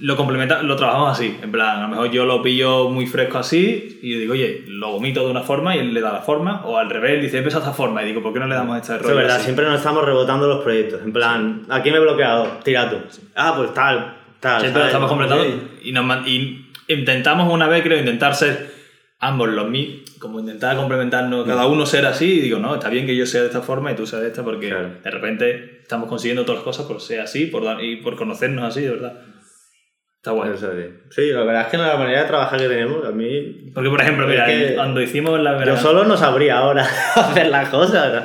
lo 0.00 0.16
complementa, 0.16 0.62
lo 0.62 0.76
trabajamos 0.76 1.12
así, 1.18 1.36
en 1.42 1.52
plan, 1.52 1.78
a 1.78 1.82
lo 1.82 1.88
mejor 1.88 2.10
yo 2.10 2.24
lo 2.24 2.42
pillo 2.42 2.88
muy 2.88 3.06
fresco 3.06 3.38
así 3.38 3.98
y 4.02 4.14
digo, 4.18 4.32
oye, 4.32 4.64
lo 4.66 4.90
vomito 4.92 5.24
de 5.24 5.30
una 5.30 5.42
forma 5.42 5.76
y 5.76 5.80
él 5.80 5.92
le 5.94 6.00
da 6.00 6.12
la 6.12 6.20
forma, 6.20 6.64
o 6.66 6.78
al 6.78 6.90
revés, 6.90 7.12
él 7.12 7.22
dice, 7.22 7.38
empieza 7.38 7.58
esta 7.58 7.72
forma 7.72 8.02
y 8.02 8.06
digo, 8.06 8.22
¿por 8.22 8.32
qué 8.32 8.40
no 8.40 8.46
le 8.46 8.54
damos 8.54 8.80
Eso 8.80 8.98
rollo 8.98 9.10
es 9.10 9.16
verdad, 9.16 9.36
así? 9.36 9.44
siempre 9.44 9.64
nos 9.66 9.76
estamos 9.76 10.04
rebotando 10.04 10.46
los 10.48 10.62
proyectos. 10.62 11.00
En 11.02 11.12
plan, 11.12 11.62
aquí 11.68 11.90
me 11.90 11.96
he 11.98 12.00
bloqueado, 12.00 12.46
tira 12.64 12.90
tú. 12.90 12.96
Ah, 13.36 13.54
pues 13.56 13.72
tal, 13.74 14.16
tal. 14.40 14.60
Siempre 14.60 14.82
lo 14.82 14.86
estamos 14.86 15.08
completando 15.08 15.44
y, 15.82 15.92
nos 15.92 16.26
y 16.26 16.66
intentamos 16.88 17.52
una 17.52 17.68
vez, 17.68 17.82
creo, 17.82 17.98
intentar 17.98 18.34
ser 18.34 18.70
ambos 19.20 19.48
los 19.50 19.68
mismos, 19.68 20.10
como 20.18 20.40
intentar 20.40 20.76
complementarnos, 20.76 21.46
cada 21.46 21.66
uno 21.66 21.86
ser 21.86 22.06
así, 22.06 22.38
y 22.38 22.40
digo, 22.40 22.58
no, 22.58 22.74
está 22.74 22.88
bien 22.88 23.06
que 23.06 23.14
yo 23.16 23.24
sea 23.26 23.40
de 23.42 23.46
esta 23.48 23.60
forma 23.60 23.92
y 23.92 23.94
tú 23.94 24.04
seas 24.06 24.22
de 24.22 24.28
esta, 24.28 24.42
porque 24.42 24.68
Claro. 24.68 24.90
de 25.02 25.10
repente 25.10 25.78
estamos 25.82 26.08
consiguiendo 26.08 26.42
todas 26.44 26.58
las 26.58 26.64
cosas 26.64 26.86
por 26.86 27.00
ser 27.00 27.20
así 27.20 27.46
por 27.46 27.64
dar- 27.64 27.82
y 27.84 27.96
por 27.96 28.16
conocernos 28.16 28.64
así, 28.64 28.80
de 28.80 28.90
verdad. 28.90 29.12
Está 30.22 30.30
guay. 30.30 30.52
Eso 30.54 30.70
sí. 30.70 30.84
Sí, 31.10 31.30
la 31.32 31.42
verdad 31.42 31.62
es 31.62 31.66
que 31.66 31.78
la 31.78 31.96
manera 31.96 32.20
de 32.22 32.28
trabajar 32.28 32.56
que 32.60 32.68
tenemos, 32.68 33.04
a 33.04 33.10
mí. 33.10 33.70
Porque, 33.74 33.90
por 33.90 34.00
ejemplo, 34.00 34.28
mira, 34.28 34.46
que 34.46 34.74
cuando 34.76 35.00
hicimos 35.02 35.40
la 35.40 35.54
Yo 35.54 35.58
verano- 35.58 35.80
solo 35.80 36.04
no 36.04 36.16
sabría 36.16 36.58
ahora 36.58 36.86
hacer 37.16 37.48
las 37.48 37.68
cosas. 37.70 38.22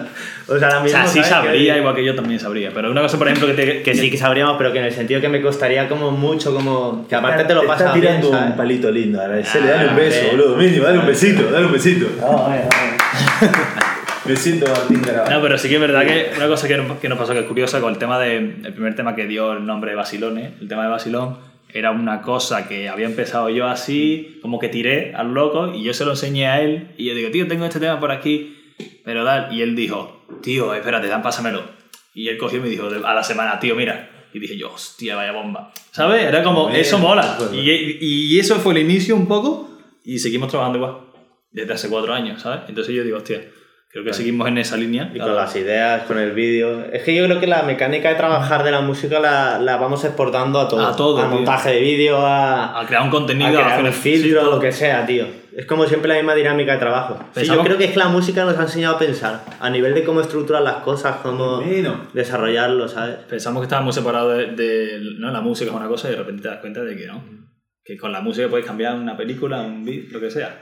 O 0.48 0.60
sea, 0.60 0.68
ahora 0.68 0.80
O 0.82 0.84
mismo. 0.84 1.00
sea, 1.00 1.08
sí 1.08 1.24
sabría, 1.24 1.74
Que- 1.74 1.80
igual 1.80 1.96
que 1.96 2.06
yo 2.06 2.14
también 2.14 2.40
sabría, 2.40 2.70
pero 2.72 2.92
una 2.92 3.02
cosa, 3.02 3.18
por 3.18 3.28
ejemplo, 3.28 3.48
que 3.48 3.54
te... 3.56 3.82
Que 3.82 3.96
sí 3.96 4.12
que 4.12 4.18
sabríamos, 4.18 4.58
pero 4.60 4.72
que 4.72 4.78
en 4.78 4.86
el 4.86 4.92
sentido 4.92 5.20
que 5.22 5.28
me 5.28 5.42
costaría 5.42 5.90
como 5.90 6.12
mucho, 6.12 6.54
como. 6.54 7.08
Que 7.08 7.16
aparte 7.16 7.46
te 7.46 7.56
lo 7.56 7.62
Está 7.62 7.74
pasas 7.74 7.94
bien, 7.96 8.06
tirando 8.06 8.30
¿sabes? 8.30 8.52
un 8.52 8.58
palito 8.58 8.92
lindo, 8.92 9.20
agradecele, 9.20 9.68
dale 9.68 9.84
un 9.86 9.90
Ah, 9.90 9.96
beso, 9.96 10.22
bien. 10.22 10.38
boludo, 10.38 10.56
mínimo, 10.56 10.84
dale 10.86 11.00
un 11.00 11.08
besito, 11.08 11.50
dale 11.52 11.66
un 11.66 11.72
besito. 11.74 12.06
No, 12.22 12.54
eh, 12.54 12.62
no. 13.42 13.50
Me 14.26 14.36
siento 14.36 14.68
Martín. 14.68 15.02
No, 15.32 15.42
pero 15.42 15.58
sí 15.58 15.68
que 15.68 15.76
es 15.76 15.82
verdad 15.82 16.06
que 16.06 16.32
una 16.38 16.48
cosa 16.48 16.68
que 16.68 16.78
nos, 16.78 16.98
que 17.00 17.10
nos 17.10 17.18
pasó 17.18 17.34
que 17.34 17.40
es 17.40 17.46
curiosa 17.46 17.80
con 17.82 17.92
el 17.94 17.98
tema 17.98 18.20
de. 18.20 18.38
El 18.38 18.74
primer 18.74 18.96
tema 18.96 19.16
que 19.16 19.26
dio 19.26 19.54
el 19.54 19.66
nombre 19.66 19.90
de 19.92 19.98
Basilone, 19.98 20.54
el 20.62 20.68
tema 20.68 20.84
de 20.84 20.90
Basilón, 20.90 21.38
era 21.78 21.92
una 21.92 22.22
cosa 22.22 22.68
que 22.68 22.90
había 22.90 23.06
empezado 23.06 23.50
yo 23.50 23.68
así, 23.68 24.40
como 24.42 24.60
que 24.60 24.70
tiré 24.70 25.14
al 25.16 25.34
loco 25.34 25.74
y 25.74 25.84
yo 25.84 25.94
se 25.94 26.06
lo 26.06 26.12
enseñé 26.12 26.48
a 26.48 26.62
él 26.62 26.90
y 26.98 27.06
yo 27.06 27.16
digo, 27.16 27.30
tío, 27.32 27.48
tengo 27.48 27.66
este 27.66 27.80
tema 27.80 28.00
por 28.00 28.12
aquí, 28.12 28.56
pero 29.04 29.24
tal. 29.24 29.54
Y 29.54 29.62
él 29.62 29.76
dijo, 29.76 30.26
tío, 30.42 30.74
espérate, 30.74 31.08
dan, 31.08 31.22
pásamelo. 31.22 31.64
Y 32.14 32.30
él 32.30 32.38
cogió 32.38 32.60
y 32.60 32.62
me 32.62 32.70
dijo 32.70 32.88
a 33.06 33.14
la 33.14 33.24
semana, 33.24 33.60
tío, 33.60 33.76
mira. 33.76 34.10
Y 34.34 34.40
dije 34.40 34.58
yo, 34.58 34.74
hostia, 34.74 35.16
vaya 35.16 35.32
bomba. 35.32 35.72
¿Sabes? 35.92 36.24
Era 36.24 36.44
como, 36.44 36.68
Bien, 36.68 36.82
eso 36.82 37.00
mola. 37.00 37.36
pues, 37.38 37.52
Y, 37.54 37.98
y 38.02 38.40
eso 38.40 38.56
fue 38.56 38.74
el 38.74 38.80
inicio 38.82 39.16
un 39.16 39.28
poco 39.28 39.70
y 40.04 40.20
seguimos 40.20 40.50
trabajando 40.50 40.78
igual. 40.80 40.98
Desde 41.52 41.74
hace 41.74 41.90
cuatro 41.90 42.14
años, 42.14 42.42
¿sabes? 42.42 42.62
Entonces 42.68 42.94
yo 42.94 43.04
digo, 43.04 43.18
hostia, 43.18 43.42
creo 43.90 44.04
que 44.04 44.14
seguimos 44.14 44.48
en 44.48 44.58
esa 44.58 44.78
línea. 44.78 45.12
Y 45.14 45.20
con 45.20 45.36
las 45.36 45.56
ideas, 45.56 46.04
con 46.04 46.18
el 46.20 46.32
vídeo. 46.32 46.86
Es 46.92 47.04
que 47.04 47.16
yo 47.16 47.26
creo 47.26 47.40
que 47.40 47.48
la 47.48 47.64
mecánica 47.64 48.10
de 48.10 48.16
trabajar 48.16 48.64
de 48.64 48.72
la 48.72 48.82
música 48.82 49.20
la, 49.20 49.60
la 49.60 49.78
vamos 49.78 50.04
exportando 50.04 50.60
a 50.60 50.68
todo. 50.68 50.86
A 50.86 50.96
todo, 50.96 51.20
tío. 51.20 51.28
montaje 51.30 51.72
de 51.72 51.80
vídeo, 51.82 52.18
a, 52.26 52.80
a 52.80 52.86
crear 52.86 53.04
un 53.04 53.10
contenido, 53.10 53.50
a 53.50 53.52
crear 53.64 53.72
hacer 53.72 53.86
un 53.86 53.94
filtro, 53.94 54.44
lo 54.52 54.60
que 54.60 54.72
sea, 54.72 55.06
tío. 55.06 55.26
Es 55.56 55.66
como 55.66 55.86
siempre 55.88 56.08
la 56.10 56.16
misma 56.16 56.36
dinámica 56.36 56.74
de 56.74 56.78
trabajo. 56.78 57.18
Sí, 57.36 57.48
yo 57.48 57.64
creo 57.64 57.80
que 57.80 57.86
es 57.86 57.92
que 57.92 57.98
la 57.98 58.10
música 58.10 58.46
nos 58.46 58.56
ha 58.60 58.62
enseñado 58.62 58.96
a 58.98 59.00
pensar 59.00 59.44
a 59.60 59.70
nivel 59.72 59.96
de 59.96 60.04
cómo 60.04 60.22
estructurar 60.22 60.62
las 60.62 60.76
cosas, 60.84 61.16
cómo 61.24 61.62
Bueno. 61.62 62.02
desarrollarlo, 62.14 62.88
¿sabes? 62.88 63.16
Pensamos 63.28 63.62
que 63.62 63.66
estábamos 63.66 63.96
separados 63.96 64.38
de, 64.38 64.46
de- 64.52 65.00
¿no? 65.18 65.32
La 65.32 65.42
música 65.42 65.72
es 65.72 65.76
una 65.76 65.88
cosa 65.88 66.10
y 66.10 66.12
de 66.12 66.18
repente 66.18 66.44
te 66.44 66.50
das 66.50 66.60
cuenta 66.60 66.84
de 66.84 66.96
que 66.96 67.08
no. 67.08 67.24
Que 67.84 67.98
con 67.98 68.12
la 68.12 68.22
música 68.22 68.48
puedes 68.50 68.68
cambiar 68.68 68.94
una 68.96 69.18
película, 69.18 69.62
un 69.62 69.84
beat, 69.84 70.12
lo 70.12 70.20
que 70.20 70.30
sea. 70.30 70.60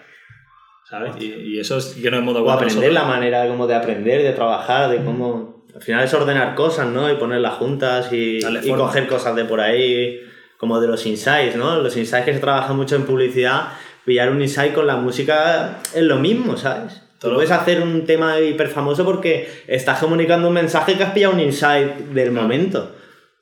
¿Sabes? 0.89 1.13
Y, 1.19 1.25
y 1.25 1.59
eso 1.59 1.77
es 1.77 1.95
que 1.95 2.11
no 2.11 2.17
hemos 2.17 2.33
dado 2.33 2.45
O 2.45 2.51
aprender 2.51 2.93
la 2.93 3.03
manera 3.03 3.47
como 3.47 3.65
de 3.65 3.75
aprender, 3.75 4.21
de 4.21 4.33
trabajar, 4.33 4.89
de 4.89 5.03
cómo... 5.03 5.65
Al 5.75 5.81
final 5.81 6.03
es 6.05 6.13
ordenar 6.13 6.55
cosas, 6.55 6.87
¿no? 6.87 7.11
Y 7.11 7.15
ponerlas 7.15 7.55
juntas 7.55 8.13
y, 8.13 8.39
y 8.39 8.71
coger 8.71 9.07
cosas 9.07 9.35
de 9.35 9.43
por 9.43 9.59
ahí, 9.59 10.21
como 10.57 10.79
de 10.79 10.87
los 10.87 11.05
insights, 11.05 11.55
¿no? 11.55 11.81
Los 11.81 11.97
insights 11.97 12.25
que 12.25 12.33
se 12.33 12.39
trabajan 12.39 12.77
mucho 12.77 12.95
en 12.95 13.03
publicidad, 13.03 13.69
pillar 14.05 14.29
un 14.29 14.41
insight 14.41 14.73
con 14.73 14.87
la 14.87 14.95
música 14.95 15.79
es 15.93 16.03
lo 16.03 16.17
mismo, 16.17 16.55
¿sabes? 16.55 17.01
Tú 17.19 17.33
puedes 17.33 17.51
hacer 17.51 17.81
un 17.81 18.05
tema 18.05 18.39
hiper 18.39 18.67
famoso 18.67 19.03
porque 19.03 19.49
estás 19.67 19.99
comunicando 19.99 20.47
un 20.47 20.53
mensaje 20.53 20.95
que 20.95 21.03
has 21.03 21.11
pillado 21.11 21.33
un 21.33 21.39
insight 21.39 21.97
del 22.13 22.31
momento. 22.31 22.91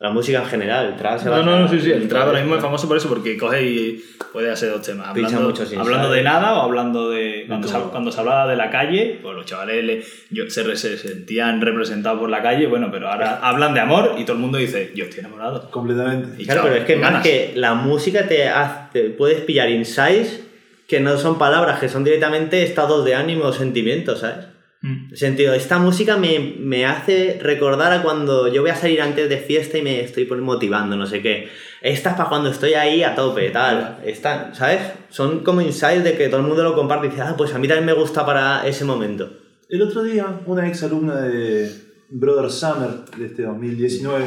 La 0.04 0.10
música 0.10 0.40
en 0.40 0.46
general, 0.48 0.86
el 0.88 0.96
trap 0.98 1.18
se 1.18 1.26
No, 1.26 1.32
basa 1.32 1.44
no, 1.46 1.60
no, 1.62 1.68
sí, 1.70 1.80
sí. 1.80 1.90
El 1.92 2.10
trap 2.10 2.28
ahora 2.28 2.40
mismo 2.42 2.56
es 2.58 2.62
famoso 2.62 2.90
por 2.90 2.98
eso, 2.98 3.08
porque 3.08 3.38
coge 3.38 3.64
y 3.64 4.04
puede 4.34 4.52
hacer 4.52 4.70
dos 4.70 4.82
temas. 4.82 5.14
Pincha 5.14 5.28
Hablando, 5.28 5.48
muchos 5.48 5.64
insights. 5.72 5.82
hablando 5.82 6.12
de 6.12 6.22
nada 6.24 6.56
o 6.58 6.62
hablando 6.64 7.10
de. 7.10 7.46
Cuando 7.48 7.70
se, 7.70 7.78
cuando 7.90 8.12
se 8.12 8.20
hablaba 8.20 8.46
de 8.48 8.58
la 8.58 8.70
calle, 8.70 9.20
pues 9.22 9.34
los 9.34 9.46
chavales 9.46 9.82
le- 9.86 10.04
yo, 10.30 10.50
se, 10.50 10.76
se 10.76 10.98
sentían 10.98 11.62
representados 11.62 12.20
por 12.20 12.30
la 12.30 12.42
calle, 12.42 12.68
bueno, 12.68 12.90
pero 12.92 13.08
ahora 13.10 13.40
hablan 13.42 13.74
de 13.74 13.80
amor 13.80 14.16
y 14.18 14.26
todo 14.26 14.36
el 14.36 14.42
mundo 14.42 14.58
dice, 14.58 14.92
yo 14.94 15.06
estoy 15.06 15.22
enamorado. 15.22 15.72
Completamente. 15.72 16.42
Y 16.42 16.46
Claro, 16.46 16.62
chao, 16.64 16.70
pero 16.70 16.82
es 16.82 16.86
que 16.86 16.96
más 16.98 17.24
que 17.24 17.54
la 17.56 17.74
música 17.74 18.28
te 18.28 18.50
hace, 18.50 19.04
puedes 19.12 19.40
pillar 19.40 19.70
insights 19.70 20.42
que 20.86 21.00
no 21.00 21.18
son 21.18 21.38
palabras, 21.38 21.80
que 21.80 21.88
son 21.88 22.04
directamente 22.04 22.62
estados 22.64 23.06
de 23.06 23.16
ánimo 23.16 23.46
o 23.46 23.54
sentimientos, 23.54 24.20
¿sabes? 24.20 24.48
Mm. 24.84 25.12
El 25.12 25.18
sentido, 25.18 25.54
esta 25.54 25.80
música 25.80 26.18
me, 26.18 26.58
me 26.60 26.86
hace 26.86 27.40
recordar 27.42 27.94
a 27.94 28.04
cuando 28.04 28.50
yo 28.50 28.62
voy 28.62 28.70
a 28.70 28.76
salir 28.76 29.02
antes 29.02 29.30
de 29.30 29.38
fiesta 29.38 29.78
y 29.78 29.82
me 29.82 30.02
estoy 30.02 30.26
motivando, 30.26 30.98
no 30.98 31.08
sé 31.08 31.22
qué. 31.22 31.48
Esta 31.82 32.12
es 32.12 32.16
para 32.18 32.28
cuando 32.28 32.50
estoy 32.50 32.74
ahí 32.74 33.02
a 33.02 33.16
tope, 33.16 33.50
tal. 33.50 34.00
Esta, 34.06 34.54
¿sabes? 34.54 34.82
Son 35.10 35.40
como 35.40 35.62
insights 35.62 36.04
de 36.04 36.18
que 36.18 36.28
todo 36.28 36.42
el 36.42 36.48
mundo 36.48 36.64
lo 36.64 36.76
comparte 36.76 37.08
y 37.08 37.10
dice, 37.12 37.22
ah, 37.22 37.34
pues 37.38 37.54
a 37.54 37.60
mí 37.60 37.68
también 37.68 37.86
me 37.86 37.94
gusta 37.94 38.26
para 38.26 38.68
ese 38.68 38.84
momento. 38.84 39.32
El 39.70 39.82
otro 39.82 40.04
día, 40.04 40.42
una 40.46 40.68
ex 40.68 40.84
alumna 40.84 41.16
de 41.22 41.72
Brother 42.10 42.52
Summer 42.52 43.06
de 43.18 43.26
este 43.26 43.44
2019 43.44 44.26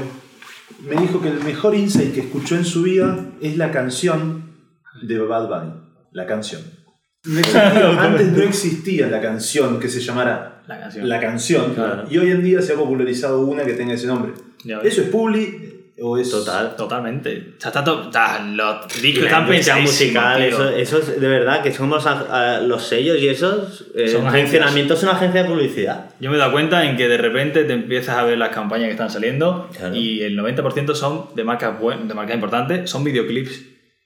me 0.88 0.96
dijo 1.00 1.20
que 1.20 1.28
el 1.28 1.42
mejor 1.44 1.74
insight 1.74 2.14
que 2.14 2.20
escuchó 2.20 2.56
en 2.56 2.64
su 2.64 2.82
vida 2.82 3.26
es 3.42 3.58
la 3.58 3.70
canción 3.70 4.56
de 5.02 5.18
Bad 5.18 5.48
Bunny. 5.48 5.72
La 6.12 6.26
canción. 6.26 6.75
No 7.26 7.38
existía- 7.40 8.00
antes 8.02 8.32
no 8.32 8.42
existía 8.42 9.06
la 9.08 9.20
canción 9.20 9.78
que 9.80 9.88
se 9.88 10.00
llamara 10.00 10.62
La 10.66 10.78
canción. 10.80 11.08
La 11.08 11.20
canción. 11.20 11.74
Claro. 11.74 12.04
Y 12.10 12.18
hoy 12.18 12.30
en 12.30 12.42
día 12.42 12.60
se 12.62 12.72
ha 12.72 12.76
popularizado 12.76 13.40
una 13.40 13.64
que 13.64 13.72
tenga 13.74 13.94
ese 13.94 14.06
nombre. 14.06 14.32
Ya. 14.64 14.80
¿Eso 14.82 15.02
es 15.02 15.08
Publi 15.08 15.72
o 16.00 16.18
es.? 16.18 16.30
Total. 16.30 16.76
Totalmente. 16.76 17.54
O 17.56 17.60
sea, 17.60 17.68
está 17.70 17.82
todo- 17.84 18.04
está- 18.06 18.40
los 18.44 18.86
discos 19.00 19.24
la 19.24 19.30
están 19.30 19.46
pensadísimos, 19.46 19.92
musical, 19.92 20.42
eso, 20.42 20.68
eso 20.70 20.98
es 20.98 21.20
de 21.20 21.28
verdad 21.28 21.62
que 21.62 21.72
somos 21.72 22.06
a- 22.06 22.56
a 22.56 22.60
los 22.60 22.86
sellos 22.86 23.18
y 23.18 23.28
esos. 23.28 23.86
eh, 23.94 24.08
Son 24.08 24.22
el 24.22 24.26
agencias. 24.28 24.50
funcionamiento 24.50 24.94
es 24.94 25.02
una 25.04 25.12
agencia 25.12 25.42
de 25.42 25.48
publicidad. 25.48 26.10
Yo 26.20 26.30
me 26.30 26.36
he 26.36 26.38
dado 26.38 26.52
cuenta 26.52 26.84
en 26.84 26.96
que 26.96 27.08
de 27.08 27.16
repente 27.16 27.64
te 27.64 27.72
empiezas 27.72 28.16
a 28.18 28.24
ver 28.24 28.36
las 28.38 28.50
campañas 28.50 28.86
que 28.86 28.92
están 28.92 29.08
saliendo 29.10 29.70
Claro. 29.76 29.94
y 29.96 30.22
el 30.22 30.36
90% 30.36 30.94
son 30.94 31.34
de 31.34 31.44
marcas, 31.44 31.78
buen- 31.80 32.06
de 32.08 32.14
marcas 32.14 32.34
importantes, 32.34 32.90
son 32.90 33.02
videoclips. 33.04 33.62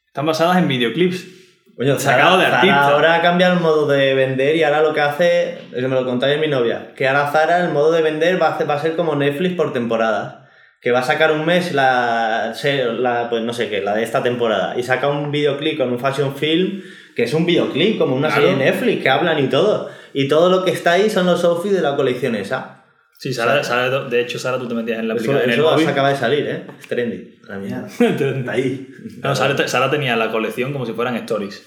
Están 0.06 0.26
basadas 0.26 0.58
en 0.58 0.68
videoclips. 0.68 1.39
Coño, 1.80 1.98
Sacado 1.98 2.36
de 2.36 2.44
artista. 2.44 2.88
ahora 2.90 3.14
ha 3.14 3.22
cambiado 3.22 3.54
el 3.54 3.60
modo 3.60 3.86
de 3.86 4.12
vender 4.12 4.54
y 4.54 4.62
ahora 4.62 4.82
lo 4.82 4.92
que 4.92 5.00
hace, 5.00 5.58
eso 5.74 5.88
me 5.88 5.94
lo 5.94 6.04
contáis 6.04 6.38
mi 6.38 6.46
novia, 6.46 6.92
que 6.94 7.08
ahora 7.08 7.30
Zara 7.32 7.64
el 7.64 7.70
modo 7.70 7.90
de 7.90 8.02
vender 8.02 8.40
va 8.40 8.48
a, 8.48 8.50
hacer- 8.56 8.68
va 8.68 8.74
a 8.74 8.80
ser 8.82 8.96
como 8.96 9.16
Netflix 9.16 9.54
por 9.54 9.72
temporada. 9.72 10.36
Que 10.82 10.92
va 10.92 10.98
a 10.98 11.02
sacar 11.02 11.32
un 11.32 11.46
mes 11.46 11.72
la, 11.72 12.52
la, 12.98 13.28
pues 13.30 13.42
no 13.42 13.54
sé 13.54 13.70
qué, 13.70 13.80
la 13.80 13.94
de 13.94 14.02
esta 14.02 14.22
temporada, 14.22 14.78
y 14.78 14.82
saca 14.82 15.08
un 15.08 15.30
videoclip 15.30 15.78
con 15.78 15.90
un 15.90 15.98
fashion 15.98 16.34
film, 16.36 16.82
que 17.16 17.22
es 17.24 17.32
un 17.34 17.44
videoclip, 17.46 17.98
como 17.98 18.14
una 18.14 18.28
Claro. 18.28 18.42
serie 18.42 18.56
de 18.58 18.64
Netflix, 18.70 19.02
que 19.02 19.08
hablan 19.10 19.38
y 19.38 19.46
todo. 19.48 19.88
Y 20.12 20.28
todo 20.28 20.50
lo 20.50 20.64
que 20.64 20.70
está 20.72 20.92
ahí 20.92 21.08
son 21.08 21.24
los 21.26 21.44
outfits 21.44 21.74
de 21.76 21.82
la 21.82 21.96
colección 21.96 22.34
esa. 22.34 22.79
Sí, 23.22 23.34
Sara, 23.34 23.62
Sara- 23.62 24.04
de 24.08 24.20
hecho, 24.22 24.38
Sara, 24.38 24.58
tú 24.58 24.66
te 24.66 24.74
metías 24.74 24.98
en 24.98 25.06
la 25.08 25.12
Eso, 25.14 25.24
aplicación 25.24 25.44
en 25.50 25.54
el 25.58 25.60
eso 25.60 25.70
móvil. 25.70 25.88
acaba 25.88 26.08
de 26.08 26.16
salir, 26.16 26.46
¿eh? 26.46 26.62
Es 26.80 26.88
trendy. 26.88 27.34
La 27.46 27.58
mierda. 27.58 27.86
Está 27.86 28.52
ahí. 28.52 28.88
No, 29.22 29.36
Sara, 29.36 29.68
Sara 29.68 29.90
tenía 29.90 30.16
la 30.16 30.30
colección 30.30 30.72
como 30.72 30.86
si 30.86 30.94
fueran 30.94 31.16
stories. 31.16 31.66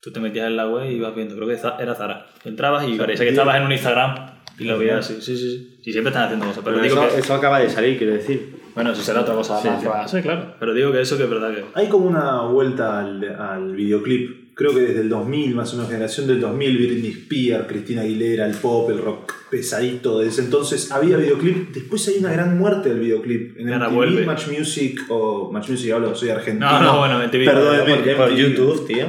Tú 0.00 0.10
te 0.12 0.18
metías 0.18 0.48
en 0.48 0.56
la 0.56 0.66
web 0.68 0.90
y 0.90 0.94
ibas 0.96 1.14
viendo, 1.14 1.36
creo 1.36 1.46
que 1.46 1.54
era 1.82 1.94
Zara. 1.94 2.26
Entrabas 2.44 2.88
y 2.88 2.96
parecía 2.96 3.24
que 3.24 3.30
estabas 3.30 3.56
en 3.58 3.62
un 3.62 3.72
Instagram 3.72 4.38
y 4.58 4.64
lo 4.64 4.76
veías. 4.76 5.06
Sí, 5.06 5.18
sí, 5.20 5.36
sí. 5.36 5.50
sí. 5.50 5.80
Y 5.84 5.92
siempre 5.92 6.10
están 6.10 6.24
haciendo 6.24 6.46
cosas. 6.46 6.64
Pero 6.64 6.76
Pero 6.78 6.88
digo 6.88 7.04
eso, 7.06 7.14
que. 7.14 7.20
eso 7.20 7.34
acaba 7.34 7.60
de 7.60 7.70
salir, 7.70 7.96
quiero 7.96 8.14
decir. 8.14 8.56
Bueno, 8.74 8.92
si 8.94 9.02
será 9.02 9.20
otra 9.20 9.34
cosa 9.34 9.60
Sí, 9.62 9.68
sí, 10.08 10.20
claro. 10.22 10.54
Pero 10.58 10.74
digo 10.74 10.90
que 10.92 11.00
eso 11.00 11.16
que 11.16 11.24
es 11.24 11.30
verdad 11.30 11.54
que. 11.54 11.64
Hay 11.74 11.88
como 11.88 12.06
una 12.06 12.42
vuelta 12.42 12.98
al, 13.00 13.24
al 13.40 13.72
videoclip. 13.76 14.47
Creo 14.58 14.74
que 14.74 14.80
desde 14.80 15.02
el 15.02 15.08
2000, 15.08 15.54
más 15.54 15.72
o 15.72 15.76
menos, 15.76 15.88
generación 15.88 16.26
del 16.26 16.40
2000, 16.40 16.76
Britney 16.76 17.10
Spears, 17.12 17.66
Cristina 17.68 18.02
Aguilera, 18.02 18.44
el 18.44 18.56
pop, 18.56 18.90
el 18.90 18.98
rock 18.98 19.32
pesadito. 19.48 20.18
Desde 20.18 20.42
entonces 20.42 20.90
había 20.90 21.16
videoclip. 21.16 21.72
Después 21.72 22.08
hay 22.08 22.16
una 22.18 22.32
gran 22.32 22.58
muerte 22.58 22.88
del 22.88 22.98
videoclip. 22.98 23.56
En 23.56 23.72
ahora 23.72 23.86
MTV, 23.86 23.94
vuelve. 23.94 24.26
Match 24.26 24.48
Music 24.48 25.00
o 25.10 25.52
Match 25.52 25.68
Music, 25.70 25.92
hablo, 25.92 26.12
soy 26.16 26.30
argentino. 26.30 26.68
No, 26.72 26.80
no, 26.82 26.98
bueno, 26.98 27.18
MTV. 27.24 27.44
Perdóneme, 27.44 28.14
Por. 28.16 28.34
YouTube, 28.34 28.86
tío. 28.88 29.06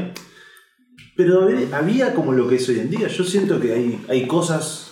Pero 1.18 1.44
había- 1.44 1.78
había 1.78 2.14
como 2.14 2.32
lo 2.34 2.48
que 2.48 2.56
es 2.58 2.70
hoy 2.70 2.80
en 2.80 2.92
día. 2.92 3.08
Yo 3.08 3.24
siento 3.24 3.60
que 3.60 3.74
hay, 3.74 4.00
hay 4.08 4.28
cosas 4.28 4.89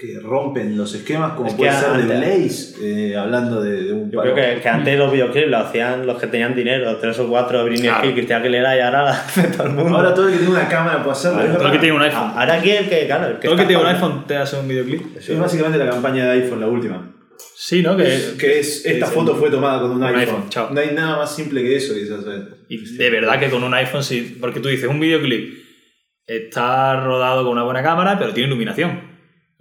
que 0.00 0.18
rompen 0.20 0.78
los 0.78 0.94
esquemas, 0.94 1.32
como 1.34 1.48
Es 1.48 1.54
puede 1.54 1.72
ser 1.72 1.90
de 1.92 2.14
antes- 2.14 2.74
Blaze, 2.78 3.10
eh, 3.10 3.16
hablando 3.16 3.60
de, 3.62 3.82
de 3.82 3.92
un 3.92 4.10
Yo 4.10 4.22
creo 4.22 4.34
que, 4.34 4.60
que 4.62 4.68
antes 4.68 4.98
los 4.98 5.12
videoclips 5.12 5.48
lo 5.50 5.58
hacían 5.58 6.06
los 6.06 6.18
que 6.18 6.26
tenían 6.28 6.54
dinero, 6.56 6.96
tres 6.96 7.18
o 7.18 7.28
cuatro, 7.28 7.62
Britney 7.64 7.82
Claro. 7.82 7.96
Spears, 7.98 8.14
Cristina 8.14 8.38
Aguilera 8.38 8.76
y 8.76 8.80
ahora 8.80 9.02
la 9.04 9.10
hace 9.10 9.42
todo 9.48 9.66
el 9.66 9.72
mundo. 9.74 9.96
Ahora 9.96 10.14
todo 10.14 10.26
el 10.28 10.32
que 10.32 10.38
tiene 10.38 10.52
una 10.54 10.68
cámara 10.68 10.98
puede 11.02 11.12
hacerlo. 11.12 11.42
Es 11.42 11.52
Todo 11.58 11.66
el 11.66 11.72
que 11.72 11.78
tiene 11.78 11.94
un 11.96 12.02
iPhone. 12.02 12.30
Ah, 12.34 12.40
ahora 12.40 12.54
aquí 12.54 12.70
el 12.70 12.88
que, 12.88 13.06
claro, 13.06 13.26
el 13.26 13.34
que 13.38 13.48
Todo 13.48 13.52
el 13.54 13.60
que 13.60 13.66
tiene 13.66 13.82
un 13.82 13.88
iPhone 13.88 14.24
te 14.26 14.36
hace 14.36 14.56
un 14.58 14.66
videoclip. 14.68 15.16
Es 15.18 15.38
básicamente 15.38 15.76
la 15.78 15.90
campaña 15.90 16.24
de 16.24 16.42
iPhone, 16.42 16.60
la 16.60 16.66
última. 16.68 17.14
Sí, 17.56 17.82
¿no? 17.82 17.94
Que, 17.96 18.04
Que 18.38 18.60
es, 18.60 18.86
esta 18.86 19.04
sí. 19.06 19.14
foto 19.14 19.34
fue 19.34 19.50
tomada 19.50 19.82
con 19.82 19.90
un 19.90 20.02
iPhone. 20.02 20.20
iPhone, 20.20 20.44
chao. 20.48 20.70
No 20.72 20.80
hay 20.80 20.92
nada 20.94 21.18
más 21.18 21.34
simple 21.36 21.62
que 21.62 21.76
eso, 21.76 21.92
quizás. 21.92 22.24
de 22.24 23.10
verdad 23.10 23.38
que 23.38 23.50
con 23.50 23.62
un 23.62 23.74
iPhone 23.74 24.02
sí. 24.02 24.38
Porque 24.40 24.60
tú 24.60 24.68
dices, 24.68 24.88
un 24.88 24.98
videoclip 24.98 25.58
está 26.26 27.00
rodado 27.04 27.42
con 27.42 27.52
una 27.52 27.64
buena 27.64 27.82
cámara, 27.82 28.18
pero 28.18 28.32
tiene 28.32 28.48
iluminación. 28.48 29.09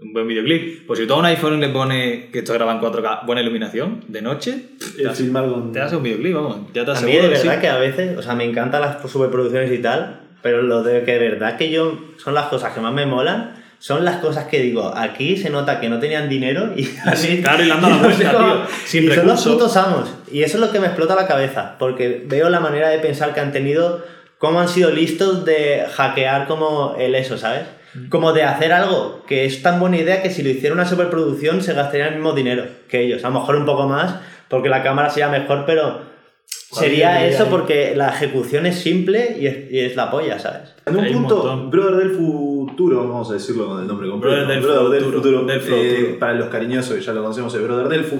Un 0.01 0.13
buen 0.13 0.27
videoclip. 0.27 0.88
Pues 0.88 1.00
si 1.00 1.06
tú 1.08 1.13
a 1.13 1.18
un 1.18 1.25
iPhone 1.25 1.60
le 1.60 1.70
pones 1.70 2.25
que 2.32 2.39
esto 2.39 2.53
graba 2.53 2.72
en 2.74 2.79
4K, 2.79 3.25
buena 3.25 3.41
iluminación, 3.41 4.03
de 4.08 4.22
noche, 4.22 4.56
te 4.96 5.01
El 5.01 5.10
hace, 5.10 5.24
filmar 5.24 5.46
con... 5.50 5.74
te 5.74 5.82
hace 5.82 5.96
un 5.98 6.03
videoclip, 6.03 6.36
vamos. 6.36 6.58
Ya 6.74 6.86
te 6.86 6.91
A 6.91 6.94
mí 6.94 7.00
aseguro 7.00 7.29
de 7.29 7.36
sí. 7.36 7.48
verdad 7.48 7.62
que 7.62 7.68
a 7.68 7.77
veces, 7.77 8.18
o 8.18 8.22
sea, 8.22 8.34
me 8.36 8.46
encantan 8.46 8.82
las 8.82 9.12
superproducciones 9.12 9.72
y 9.72 9.79
tal, 9.79 10.22
pero 10.41 10.62
lo 10.62 10.84
de 10.84 11.03
que 11.03 11.13
de 11.13 11.29
verdad 11.29 11.58
que 11.58 11.70
yo 11.70 11.98
son 12.18 12.34
las 12.34 12.46
cosas 12.46 12.74
que 12.74 12.79
más 12.79 12.94
me 12.94 13.06
molan, 13.06 13.56
son 13.79 14.03
las 14.06 14.18
cosas 14.18 14.46
que 14.46 14.62
digo, 14.62 14.94
aquí 14.96 15.36
se 15.38 15.50
nota 15.50 15.79
que 15.82 15.89
no 15.89 16.00
tenían 16.00 16.29
dinero 16.29 16.72
y 16.77 16.89
así. 17.06 17.41
Claro, 17.41 17.63
y 17.63 17.65
le 17.68 17.74
han 17.74 17.82
dado 17.82 17.96
la 17.96 18.01
vuelta, 18.03 18.29
tío, 18.32 18.62
sin 18.86 19.03
y 19.03 19.12
son 19.13 19.27
los 19.27 19.44
putos 19.46 19.75
amos. 19.75 20.13
Y 20.32 20.44
eso 20.44 20.58
es 20.58 20.62
lo 20.65 20.72
que 20.72 20.79
me 20.79 20.88
explota 20.88 21.15
la 21.15 21.27
cabeza, 21.27 21.75
porque 21.77 22.24
veo 22.25 22.50
la 22.50 22.62
manera 22.62 22.88
de 22.88 23.00
pensar 23.00 23.34
que 23.34 23.41
han 23.41 23.51
tenido, 23.51 24.06
cómo 24.38 24.62
han 24.62 24.70
sido 24.70 24.91
listos 24.91 25.44
de 25.44 25.86
hackear 25.94 26.48
como 26.48 26.96
el 26.98 27.15
eso, 27.15 27.38
¿sabes? 27.38 27.63
Como 28.10 28.34
de 28.34 28.43
hacer 28.43 28.72
algo 28.72 29.24
que 29.27 29.46
es 29.46 29.62
tan 29.62 29.79
buena 29.79 29.98
idea 29.98 30.22
que 30.22 30.29
si 30.29 30.43
lo 30.43 30.50
hiciera 30.50 30.75
una 30.75 30.86
superproducción 30.86 31.62
se 31.62 31.74
gastaría 31.74 32.08
el 32.08 32.15
mismo 32.15 32.34
dinero 32.34 32.65
que 32.88 33.03
ellos. 33.03 33.24
A 33.24 33.29
lo 33.29 33.39
mejor 33.39 33.55
un 33.55 33.65
poco 33.65 33.88
más, 33.88 34.15
porque 34.48 34.69
la 34.69 34.84
cámara 34.84 35.10
sería 35.10 35.29
mejor, 35.29 35.63
pero 35.65 36.01
sería 36.46 37.25
eso 37.25 37.43
día. 37.46 37.51
porque 37.51 37.93
la 37.96 38.10
ejecución 38.10 38.65
es 38.65 38.79
simple 38.79 39.38
y 39.39 39.48
es, 39.48 39.72
y 39.72 39.79
es 39.79 39.96
la 39.96 40.12
polla, 40.12 40.38
¿sabes? 40.39 40.75
En 40.86 40.98
un 40.98 41.03
Hay 41.03 41.13
un 41.13 41.22
punto, 41.22 41.38
montón. 41.38 41.69
Brother 41.72 41.96
del 41.96 42.12
Futuro, 42.15 43.08
vamos 43.08 43.29
a 43.29 43.34
decirlo 43.34 43.67
con 43.67 43.81
el 43.81 43.88
nombre 43.88 44.10
completo. 44.10 44.36
Brother 44.62 45.01
del 45.01 45.13
Futuro, 45.13 45.46
del 45.46 45.58
eh, 45.58 45.62
Futuro. 45.62 46.19
para 46.19 46.34
los 46.34 46.50
cariñosos 46.50 46.96
que 46.96 47.01
ya 47.01 47.13
lo 47.13 47.22
conocemos, 47.22 47.53
el 47.55 47.62
Brother 47.62 47.88
del 47.88 48.03
Fu. 48.03 48.19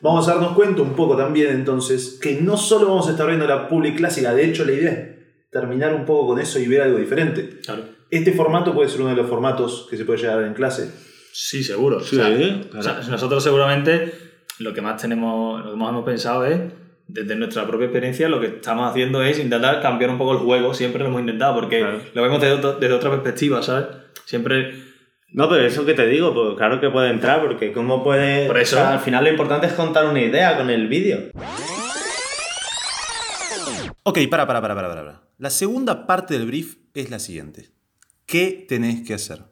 Vamos 0.00 0.28
a 0.28 0.34
darnos 0.34 0.52
cuenta 0.52 0.82
un 0.82 0.92
poco 0.92 1.16
también 1.16 1.48
entonces 1.50 2.18
que 2.20 2.40
no 2.40 2.56
solo 2.58 2.88
vamos 2.88 3.08
a 3.08 3.12
estar 3.12 3.26
viendo 3.26 3.46
la 3.46 3.66
public 3.66 3.96
clásica, 3.96 4.34
de 4.34 4.44
hecho 4.44 4.64
la 4.64 4.72
idea 4.72 4.90
es 4.90 5.50
terminar 5.50 5.94
un 5.94 6.04
poco 6.04 6.28
con 6.28 6.38
eso 6.40 6.58
y 6.58 6.66
ver 6.68 6.82
algo 6.82 6.98
diferente. 6.98 7.60
Claro. 7.64 7.95
Este 8.10 8.32
formato 8.32 8.72
puede 8.74 8.88
ser 8.88 9.00
uno 9.00 9.10
de 9.10 9.16
los 9.16 9.28
formatos 9.28 9.86
que 9.90 9.96
se 9.96 10.04
puede 10.04 10.20
llegar 10.20 10.42
en 10.44 10.54
clase. 10.54 10.92
Sí, 11.32 11.62
seguro. 11.64 12.00
Sí, 12.00 12.16
o, 12.16 12.18
sea, 12.24 12.28
claro. 12.36 12.78
o 12.78 12.82
sea, 12.82 13.10
nosotros 13.10 13.42
seguramente 13.42 14.12
lo 14.58 14.72
que 14.72 14.80
más 14.80 15.00
tenemos, 15.00 15.64
lo 15.64 15.72
que 15.72 15.76
más 15.76 15.90
hemos 15.90 16.04
pensado 16.04 16.44
es, 16.46 16.60
desde 17.08 17.36
nuestra 17.36 17.66
propia 17.66 17.86
experiencia, 17.86 18.28
lo 18.28 18.40
que 18.40 18.46
estamos 18.46 18.90
haciendo 18.90 19.22
es 19.22 19.38
intentar 19.38 19.80
cambiar 19.82 20.10
un 20.10 20.18
poco 20.18 20.32
el 20.32 20.38
juego. 20.38 20.72
Siempre 20.74 21.02
lo 21.02 21.08
hemos 21.08 21.20
intentado 21.20 21.54
porque 21.54 21.80
Claro. 21.80 22.00
lo 22.14 22.22
vemos 22.22 22.40
desde, 22.40 22.54
otro- 22.54 22.72
desde 22.78 22.94
otra 22.94 23.10
perspectiva, 23.10 23.62
¿sabes? 23.62 23.86
Siempre 24.24 24.84
No, 25.32 25.48
pero 25.48 25.66
eso 25.66 25.84
que 25.84 25.92
te 25.94 26.06
digo, 26.06 26.32
pues 26.32 26.56
claro 26.56 26.80
que 26.80 26.88
puede 26.88 27.10
entrar, 27.10 27.42
porque 27.42 27.72
cómo 27.72 28.02
puede... 28.02 28.46
Por 28.46 28.58
eso- 28.58 28.76
o 28.76 28.78
sea, 28.78 28.92
al 28.94 29.00
final 29.00 29.24
lo 29.24 29.30
importante 29.30 29.66
es 29.66 29.72
contar 29.74 30.06
una 30.06 30.20
idea 30.22 30.56
con 30.56 30.70
el 30.70 30.86
vídeo. 30.88 31.18
Ok, 34.04 34.18
para, 34.30 34.46
para, 34.46 34.60
para, 34.62 34.74
para, 34.74 34.88
para. 34.94 35.22
La 35.38 35.50
segunda 35.50 36.06
parte 36.06 36.38
del 36.38 36.46
brief 36.46 36.76
es 36.94 37.10
la 37.10 37.18
siguiente. 37.18 37.68
¿Qué 38.26 38.66
tenés 38.68 39.06
que 39.06 39.14
hacer? 39.14 39.44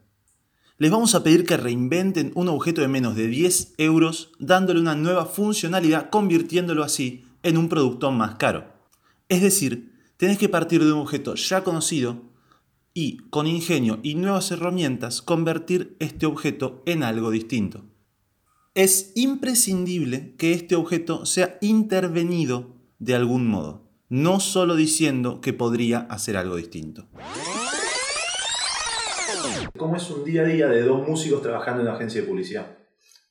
Les 0.77 0.91
vamos 0.91 1.15
a 1.15 1.23
pedir 1.23 1.45
que 1.45 1.55
reinventen 1.55 2.33
un 2.35 2.49
objeto 2.49 2.81
de 2.81 2.89
menos 2.89 3.15
de 3.15 3.27
10 3.27 3.75
euros 3.77 4.33
dándole 4.37 4.81
una 4.81 4.95
nueva 4.95 5.25
funcionalidad 5.25 6.09
convirtiéndolo 6.09 6.83
así 6.83 7.23
en 7.43 7.57
un 7.57 7.69
producto 7.69 8.11
más 8.11 8.35
caro. 8.35 8.65
Es 9.29 9.41
decir, 9.41 9.93
tenés 10.17 10.37
que 10.37 10.49
partir 10.49 10.83
de 10.83 10.91
un 10.91 10.99
objeto 10.99 11.35
ya 11.35 11.63
conocido 11.63 12.21
y, 12.93 13.19
con 13.29 13.47
ingenio 13.47 14.01
y 14.03 14.15
nuevas 14.15 14.51
herramientas, 14.51 15.21
convertir 15.21 15.95
este 15.99 16.25
objeto 16.25 16.83
en 16.85 17.03
algo 17.03 17.31
distinto. 17.31 17.85
Es 18.73 19.13
imprescindible 19.15 20.35
que 20.37 20.51
este 20.51 20.75
objeto 20.75 21.25
sea 21.25 21.57
intervenido 21.61 22.75
de 22.99 23.15
algún 23.15 23.47
modo, 23.47 23.87
no 24.09 24.41
solo 24.41 24.75
diciendo 24.75 25.39
que 25.39 25.53
podría 25.53 25.99
hacer 25.99 26.35
algo 26.35 26.57
distinto. 26.57 27.07
¿Cómo 29.77 29.95
es 29.97 30.09
un 30.09 30.23
día 30.23 30.41
a 30.41 30.45
día 30.45 30.67
de 30.67 30.81
dos 30.83 31.07
músicos 31.07 31.41
trabajando 31.41 31.81
en 31.81 31.87
una 31.87 31.95
agencia 31.97 32.21
de 32.21 32.27
publicidad? 32.27 32.65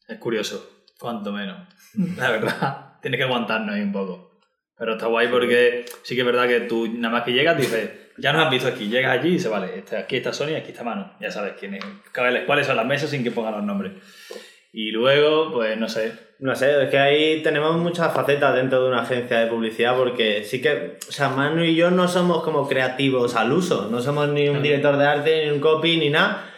Es 0.08 0.18
curioso, 0.18 0.84
cuanto 0.98 1.32
menos. 1.32 1.68
La 2.16 2.30
verdad, 2.30 2.98
tienes 3.02 3.18
que 3.18 3.24
aguantarnos 3.24 3.74
ahí 3.74 3.82
un 3.82 3.92
poco. 3.92 4.40
Pero 4.76 4.94
está 4.94 5.06
guay 5.06 5.28
porque 5.28 5.84
sí 6.02 6.14
que 6.14 6.22
es 6.22 6.26
verdad 6.26 6.48
que 6.48 6.60
tú 6.60 6.88
nada 6.88 7.12
más 7.14 7.22
que 7.22 7.32
llegas 7.32 7.56
dices, 7.56 7.90
ya 8.18 8.32
nos 8.32 8.44
has 8.44 8.50
visto 8.50 8.68
aquí, 8.68 8.88
llegas 8.88 9.18
allí 9.18 9.28
y 9.28 9.32
dices, 9.34 9.50
vale, 9.50 9.78
este- 9.78 9.96
aquí 9.96 10.16
está 10.16 10.32
Sony, 10.32 10.54
aquí 10.56 10.72
está 10.72 10.82
Manu. 10.82 11.06
Ya 11.20 11.30
sabes 11.30 11.54
quién 11.58 11.74
es, 11.74 11.84
cuáles 12.46 12.66
son 12.66 12.76
las 12.76 12.86
mesas 12.86 13.10
sin 13.10 13.22
que 13.22 13.30
pongan 13.30 13.52
los 13.54 13.62
nombres. 13.64 13.92
Y 14.76 14.90
luego, 14.90 15.52
pues 15.52 15.78
no 15.78 15.88
sé, 15.88 16.12
No 16.40 16.56
sé, 16.56 16.82
es 16.82 16.90
que 16.90 16.98
ahí 16.98 17.42
tenemos 17.44 17.76
muchas 17.76 18.12
facetas 18.12 18.56
dentro 18.56 18.82
de 18.82 18.88
una 18.88 19.02
agencia 19.02 19.38
de 19.38 19.46
publicidad 19.46 19.96
porque 19.96 20.42
sí 20.42 20.60
que, 20.60 20.98
o 21.08 21.12
sea, 21.12 21.28
Manu 21.28 21.62
y 21.62 21.76
yo 21.76 21.92
no 21.92 22.08
somos 22.08 22.42
como 22.42 22.68
creativos 22.68 23.36
al 23.36 23.52
uso, 23.52 23.86
no 23.88 24.00
somos 24.00 24.28
ni 24.30 24.48
un 24.48 24.64
director 24.64 24.96
de 24.96 25.06
arte, 25.06 25.44
ni 25.44 25.52
un 25.52 25.60
copy, 25.60 25.96
ni 25.96 26.10
nada, 26.10 26.50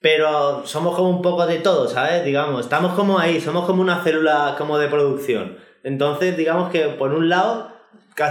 pero 0.00 0.66
somos 0.66 0.94
como 0.94 1.08
un 1.08 1.22
poco 1.22 1.46
de 1.46 1.56
todo, 1.60 1.88
¿sabes? 1.88 2.26
Digamos, 2.26 2.60
estamos 2.66 2.92
como 2.92 3.18
ahí, 3.18 3.40
somos 3.40 3.64
como 3.64 3.80
una 3.80 4.04
célula 4.04 4.54
como 4.58 4.76
de 4.76 4.88
producción. 4.88 5.56
Entonces, 5.82 6.36
digamos 6.36 6.70
que 6.70 6.88
por 6.88 7.14
un 7.14 7.30
lado, 7.30 7.72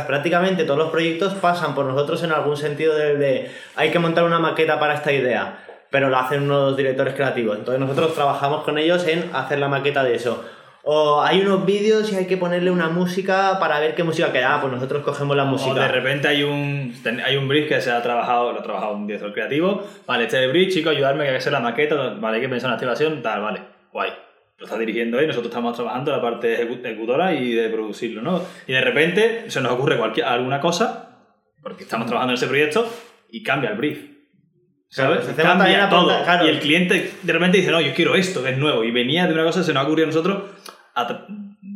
prácticamente 0.06 0.66
todos 0.66 0.78
los 0.78 0.92
proyectos 0.92 1.34
pasan 1.34 1.74
por 1.74 1.86
nosotros 1.86 2.22
en 2.22 2.32
algún 2.32 2.58
sentido 2.58 2.96
de, 2.96 3.18
de 3.18 3.52
hay 3.76 3.90
que 3.90 3.98
montar 3.98 4.24
una 4.24 4.38
maqueta 4.38 4.80
para 4.80 4.94
esta 4.94 5.12
idea, 5.12 5.65
pero 5.96 6.10
lo 6.10 6.18
hacen 6.18 6.42
unos 6.44 6.76
directores 6.76 7.14
creativos. 7.14 7.58
Entonces 7.58 7.80
nosotros 7.80 8.14
trabajamos 8.14 8.64
con 8.66 8.78
ellos 8.78 9.08
en 9.08 9.30
hacer 9.34 9.60
la 9.60 9.70
maqueta 9.70 10.04
de 10.04 10.16
eso. 10.16 10.44
O 10.84 11.22
hay 11.22 11.40
unos 11.40 11.66
vídeos 11.66 12.12
y 12.12 12.18
hay 12.18 12.28
que 12.28 12.36
ponerle 12.36 12.70
una 12.70 12.90
música 12.90 13.58
para 13.62 13.80
ver 13.80 13.96
qué 13.96 14.04
música 14.04 14.34
queda. 14.34 14.56
Ah, 14.56 14.60
pues 14.60 14.74
nosotros 14.74 15.04
cogemos 15.04 15.38
la 15.38 15.44
O 15.44 15.46
de 15.46 15.52
música. 15.54 15.88
repente 15.88 16.28
hay 16.28 16.44
un, 16.44 16.94
hay 17.26 17.38
un 17.38 17.48
brief 17.48 17.70
que 17.70 17.80
se 17.80 17.92
ha 17.92 18.02
trabajado, 18.02 18.52
lo 18.52 18.60
ha 18.60 18.64
trabajado 18.64 18.92
un 18.92 19.08
director 19.08 19.32
creativo. 19.32 19.88
Vale, 20.06 20.26
este 20.26 20.36
es 20.40 20.44
el 20.44 20.50
brief, 20.50 20.74
chicos, 20.74 20.92
ayudarme 20.94 21.24
que 21.24 21.30
hay 21.30 21.34
que 21.36 21.38
hacer 21.38 21.54
la 21.54 21.62
maqueta. 21.62 21.96
Vale, 22.20 22.36
hay 22.36 22.42
que 22.42 22.50
pensar 22.50 22.68
en 22.68 22.72
la 22.72 22.76
activación, 22.76 23.22
tal, 23.22 23.42
vale, 23.42 23.62
guay. 23.94 24.12
Lo 24.58 24.66
está 24.66 24.78
dirigiendo 24.78 25.18
él, 25.18 25.28
nosotros 25.28 25.50
estamos 25.52 25.76
trabajando 25.76 26.12
la 26.12 26.22
parte 26.22 26.60
ejecu- 26.60 26.86
ejecutora 26.86 27.34
y 27.34 27.54
de 27.54 27.70
producirlo, 27.70 28.22
¿no? 28.22 28.42
Y 28.68 28.74
de 28.74 28.82
repente 28.82 29.46
se 29.50 29.62
nos 29.62 29.72
ocurre 29.72 29.98
cualquier, 29.98 30.26
alguna 30.26 30.60
cosa, 30.60 31.20
porque 31.64 31.84
estamos 31.84 32.06
trabajando 32.08 32.34
en 32.34 32.36
ese 32.38 32.48
proyecto, 32.48 32.86
y 33.32 33.44
cambia 33.44 33.70
el 33.72 33.78
brief. 33.78 34.15
¿Sabes? 34.96 35.26
también 35.36 35.48
Cambia 35.48 35.90
todo. 35.90 36.24
claro. 36.24 36.46
Y 36.46 36.50
el 36.50 36.60
cliente 36.60 37.14
de 37.22 37.34
repente 37.34 37.58
dice, 37.58 37.72
no, 37.72 37.82
yo 37.82 37.94
quiero 37.94 38.16
esto, 38.16 38.42
que 38.44 38.50
es 38.52 38.58
nuevo. 38.58 38.84
Y 38.84 38.92
venía 38.92 39.28
de 39.28 39.34
una 39.34 39.44
cosa, 39.44 39.64
se 39.64 39.74
nos 39.74 39.84
ha 39.84 39.86
ocurrido 39.86 40.06
a 40.08 40.12
nosotros 40.12 40.44
a 40.96 41.26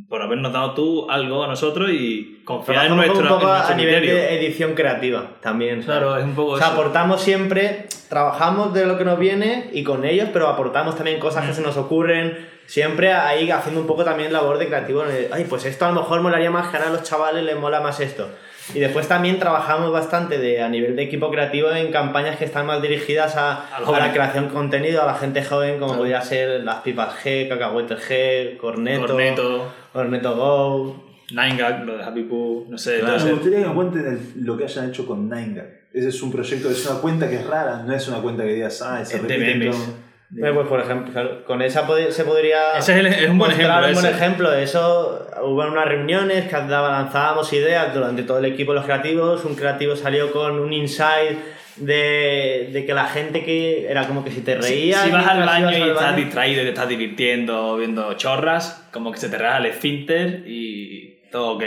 por 0.07 0.21
habernos 0.23 0.51
dado 0.51 0.73
tú 0.73 1.11
algo 1.11 1.43
a 1.43 1.47
nosotros 1.47 1.89
y 1.91 2.41
confiar 2.43 2.85
en 2.88 2.95
nuestro, 2.95 3.19
un 3.21 3.27
poco 3.27 3.41
en 3.43 3.47
nuestro 3.49 3.73
a 3.73 3.77
nivel 3.77 3.97
criterio. 3.97 4.15
de 4.23 4.39
edición 4.39 4.73
creativa 4.73 5.23
también. 5.41 5.83
¿sabes? 5.83 5.99
Claro, 5.99 6.17
es 6.17 6.23
un 6.23 6.33
poco 6.33 6.51
O 6.53 6.57
sea, 6.57 6.67
eso. 6.67 6.73
aportamos 6.75 7.21
siempre, 7.21 7.88
trabajamos 8.09 8.73
de 8.73 8.85
lo 8.88 8.97
que 8.97 9.03
nos 9.05 9.19
viene 9.19 9.69
y 9.71 9.83
con 9.83 10.05
ellos, 10.05 10.29
pero 10.33 10.47
aportamos 10.47 10.95
también 10.95 11.19
cosas 11.19 11.43
Mm. 11.43 11.47
que 11.47 11.53
se 11.53 11.61
nos 11.61 11.77
ocurren, 11.77 12.50
siempre 12.65 13.13
ahí 13.13 13.51
haciendo 13.51 13.81
un 13.81 13.87
poco 13.87 14.03
también 14.03 14.33
labor 14.33 14.57
de 14.57 14.67
creativo. 14.67 15.03
Ay, 15.31 15.46
pues 15.48 15.65
esto 15.65 15.85
a 15.85 15.89
lo 15.91 16.01
mejor 16.01 16.22
molaría 16.22 16.50
más 16.50 16.70
que 16.70 16.77
ahora 16.77 16.89
a 16.89 16.94
los 16.94 17.03
chavales 17.03 17.44
les 17.44 17.57
mola 17.57 17.79
más 17.81 18.00
esto. 18.00 18.29
Y 18.74 18.79
después 18.79 19.08
también 19.08 19.40
trabajamos 19.40 19.92
bastante 19.92 20.38
de, 20.38 20.62
a 20.62 20.70
nivel 20.70 20.96
de 20.96 21.03
equipo 21.03 21.32
creativo 21.32 21.72
en 21.72 21.92
campañas 21.92 22.38
que 22.38 22.46
están 22.46 22.66
más 22.68 22.82
dirigidas 22.82 23.36
a, 23.36 23.66
a 23.77 24.00
la 24.00 24.12
creación 24.14 24.48
de 24.48 24.53
contenido, 24.53 25.01
a 25.01 25.05
la 25.08 25.16
gente 25.16 25.44
joven, 25.44 25.75
como 25.75 25.88
Claro. 25.88 26.00
podría 26.01 26.22
ser 26.22 26.64
las 26.64 26.77
pipas 26.82 27.16
G, 27.24 27.48
cacahuetes 27.50 28.00
G, 28.10 28.58
Corneto, 28.58 29.08
Corneto, 29.08 29.74
Corneto 29.94 30.36
Go. 30.36 31.10
Nine 31.32 31.58
Gag, 31.58 31.86
lo 31.86 31.96
de 31.98 32.03
Happy 32.03 32.24
Poo, 32.24 32.66
no 32.70 32.77
sé, 32.77 33.00
Claro. 33.01 33.24
Me 33.24 33.32
gustaría 33.34 33.60
que 33.60 33.68
me 33.68 33.74
cuenten 33.75 34.34
lo 34.42 34.58
que 34.58 34.64
hayan 34.64 34.90
hecho 34.90 35.05
con 35.05 35.29
Ninegag. 35.29 35.68
Ese 35.94 36.10
es 36.10 36.22
un 36.24 36.32
proyecto, 36.32 36.70
es 36.70 36.86
una 36.90 37.00
cuenta 37.01 37.29
que 37.29 37.36
es 37.36 37.46
rara, 37.48 37.84
no 37.86 37.94
es 37.94 38.08
una 38.08 38.18
cuenta 38.20 38.44
que 38.44 38.53
digas, 38.53 38.82
ah, 38.82 39.00
Es 39.01 39.10
de 39.10 39.18
repite 39.20 39.72
pues 40.53 40.68
por 40.68 40.79
ejemplo, 40.79 41.44
con 41.44 41.62
esa 41.64 41.88
se 42.12 42.24
podría 42.24 42.77
Ese 42.77 42.94
es, 42.94 43.00
el- 43.00 43.08
es 43.08 43.29
un 43.29 43.40
buen 43.40 43.51
ejemplo. 43.51 43.75
un 43.75 43.82
buen 43.94 44.05
ese. 44.05 44.10
ejemplo. 44.12 44.53
Eso 44.53 45.27
hubo 45.43 45.61
unas 45.65 45.85
reuniones 45.85 46.47
que 46.47 46.55
lanzábamos 46.57 47.51
ideas 47.53 47.93
durante 47.93 48.23
todo 48.23 48.39
el 48.39 48.45
equipo 48.45 48.71
de 48.73 48.77
los 48.77 48.85
creativos. 48.85 49.45
Un 49.45 49.55
creativo 49.55 49.95
salió 49.95 50.31
con 50.31 50.59
un 50.59 50.71
insight 50.73 51.37
de, 51.77 52.69
de 52.71 52.85
que 52.85 52.93
la 52.93 53.05
gente 53.05 53.43
que 53.43 53.87
era 53.89 54.05
como 54.07 54.23
que 54.23 54.31
si 54.31 54.41
te 54.41 54.55
reías. 54.55 55.01
Si 55.03 55.11
vas 55.11 55.27
al 55.27 55.45
baño 55.45 55.71
y 55.71 55.75
al 55.81 55.89
estás 55.89 56.03
baño- 56.11 56.17
distraído 56.25 56.61
y 56.61 56.63
te 56.65 56.69
estás 56.69 56.89
divirtiendo 56.89 57.77
viendo 57.77 58.13
chorras, 58.15 58.87
como 58.91 59.11
que 59.11 59.17
se 59.17 59.29
te 59.29 59.37
regala 59.37 59.59
el 59.59 59.65
esfínter 59.67 60.43
y 60.45 61.19
todo 61.31 61.51
ok. 61.55 61.63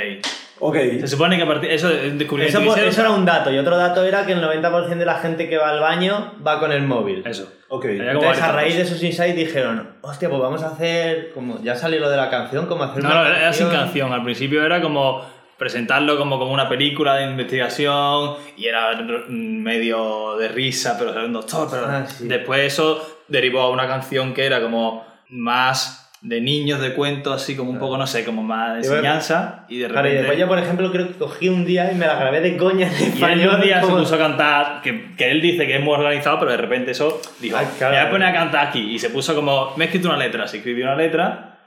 Ok, 0.65 0.77
Se 1.01 1.09
supone 1.09 1.37
que 1.37 1.43
a 1.43 1.47
partir 1.47 1.71
eso 1.73 1.89
descubrimiento 1.89 2.61
Eso, 2.87 3.01
era 3.01 3.11
un 3.11 3.25
dato. 3.25 3.51
Y 3.51 3.59
otro 3.59 3.77
dato 3.77 4.05
era 4.05 4.25
que 4.25 4.33
el 4.33 4.41
90% 4.41 4.97
de 4.97 5.05
la 5.05 5.17
gente 5.17 5.49
que 5.49 5.59
va 5.59 5.71
al 5.71 5.81
baño 5.81 6.35
va 6.47 6.61
con 6.61 6.71
el 6.71 6.83
móvil. 6.83 7.23
Eso. 7.27 7.53
ok. 7.69 7.85
Entonces, 7.87 8.41
a 8.43 8.53
raíz 8.53 8.77
de 8.77 8.83
esos 8.83 9.03
insights 9.03 9.35
dijeron, 9.37 9.89
hostia, 10.03 10.29
pues 10.29 10.41
vamos 10.41 10.63
a 10.63 10.69
hacer, 10.69 11.33
como 11.35 11.61
ya 11.63 11.75
salió 11.75 11.99
lo 11.99 12.09
de 12.09 12.17
la 12.17 12.31
canción, 12.31 12.67
como 12.67 12.85
hacer 12.85 13.03
No, 13.03 13.11
una 13.11 13.25
no, 13.25 13.35
era 13.35 13.53
sin 13.53 13.69
canción. 13.71 14.13
Al 14.13 14.23
principio 14.23 14.65
era 14.65 14.81
como 14.81 15.23
presentarlo 15.59 16.17
como, 16.19 16.39
como 16.39 16.53
una 16.53 16.69
película 16.69 17.17
de 17.17 17.25
investigación 17.31 18.35
y 18.57 18.67
era 18.67 18.91
medio 19.29 20.37
de 20.37 20.49
risa, 20.49 20.97
pero 20.99 21.11
era 21.13 21.25
un 21.25 21.33
doctor. 21.33 21.69
Pero 21.71 21.87
Ah, 21.87 22.07
sí. 22.07 22.27
después 22.27 22.61
eso 22.73 23.21
derivó 23.29 23.61
a 23.63 23.71
una 23.71 23.87
canción 23.87 24.35
que 24.35 24.45
era 24.47 24.61
como 24.61 25.05
más 25.29 26.02
de 26.23 26.41
niños 26.41 26.81
de 26.81 26.93
cuentos, 26.95 27.43
así 27.43 27.57
como 27.57 27.71
un 27.73 27.81
poco, 27.81 27.99
no 27.99 28.07
sé, 28.07 28.25
como 28.25 28.45
más 28.45 28.75
de 28.75 28.79
enseñanza. 28.79 29.67
Y 29.69 29.79
de 29.79 29.89
Claro, 29.89 30.07
y 30.07 30.11
repente. 30.13 30.19
después 30.23 30.39
yo, 30.39 30.47
por 30.49 30.59
ejemplo, 30.61 30.93
creo 30.93 31.09
que 31.09 31.15
cogí 31.15 31.49
un 31.49 31.65
día 31.65 31.91
y 31.91 31.97
me 31.97 32.07
la 32.07 32.15
grabé 32.15 32.41
de 32.41 32.57
coña 32.57 32.87
en 32.87 32.93
Y 32.93 33.03
él 33.07 33.09
español. 33.15 33.55
un 33.57 33.61
día 33.61 33.81
se 33.81 33.87
como- 33.87 33.99
puso 33.99 34.15
a 34.15 34.19
cantar, 34.19 34.83
que, 34.83 35.17
que 35.17 35.31
él 35.33 35.41
dice 35.41 35.67
que 35.67 35.75
es 35.77 35.81
muy 35.83 35.95
organizado, 35.95 36.39
pero 36.39 36.53
de 36.53 36.59
repente 36.59 36.93
eso 36.93 37.21
dijo, 37.41 37.57
Ah, 37.59 37.65
claro. 37.77 37.95
me 37.95 38.01
voy 38.01 38.07
a 38.07 38.11
poner 38.13 38.29
a 38.29 38.33
cantar 38.33 38.69
aquí. 38.69 38.93
Y 38.95 38.99
se 39.01 39.11
puso 39.11 39.35
como, 39.35 39.75
me 39.77 39.85
he 39.85 39.87
escrito 39.89 40.09
una 40.09 40.17
letra, 40.17 40.47
se 40.47 40.59
escribió 40.59 40.85
una 40.85 40.95
letra 40.95 41.59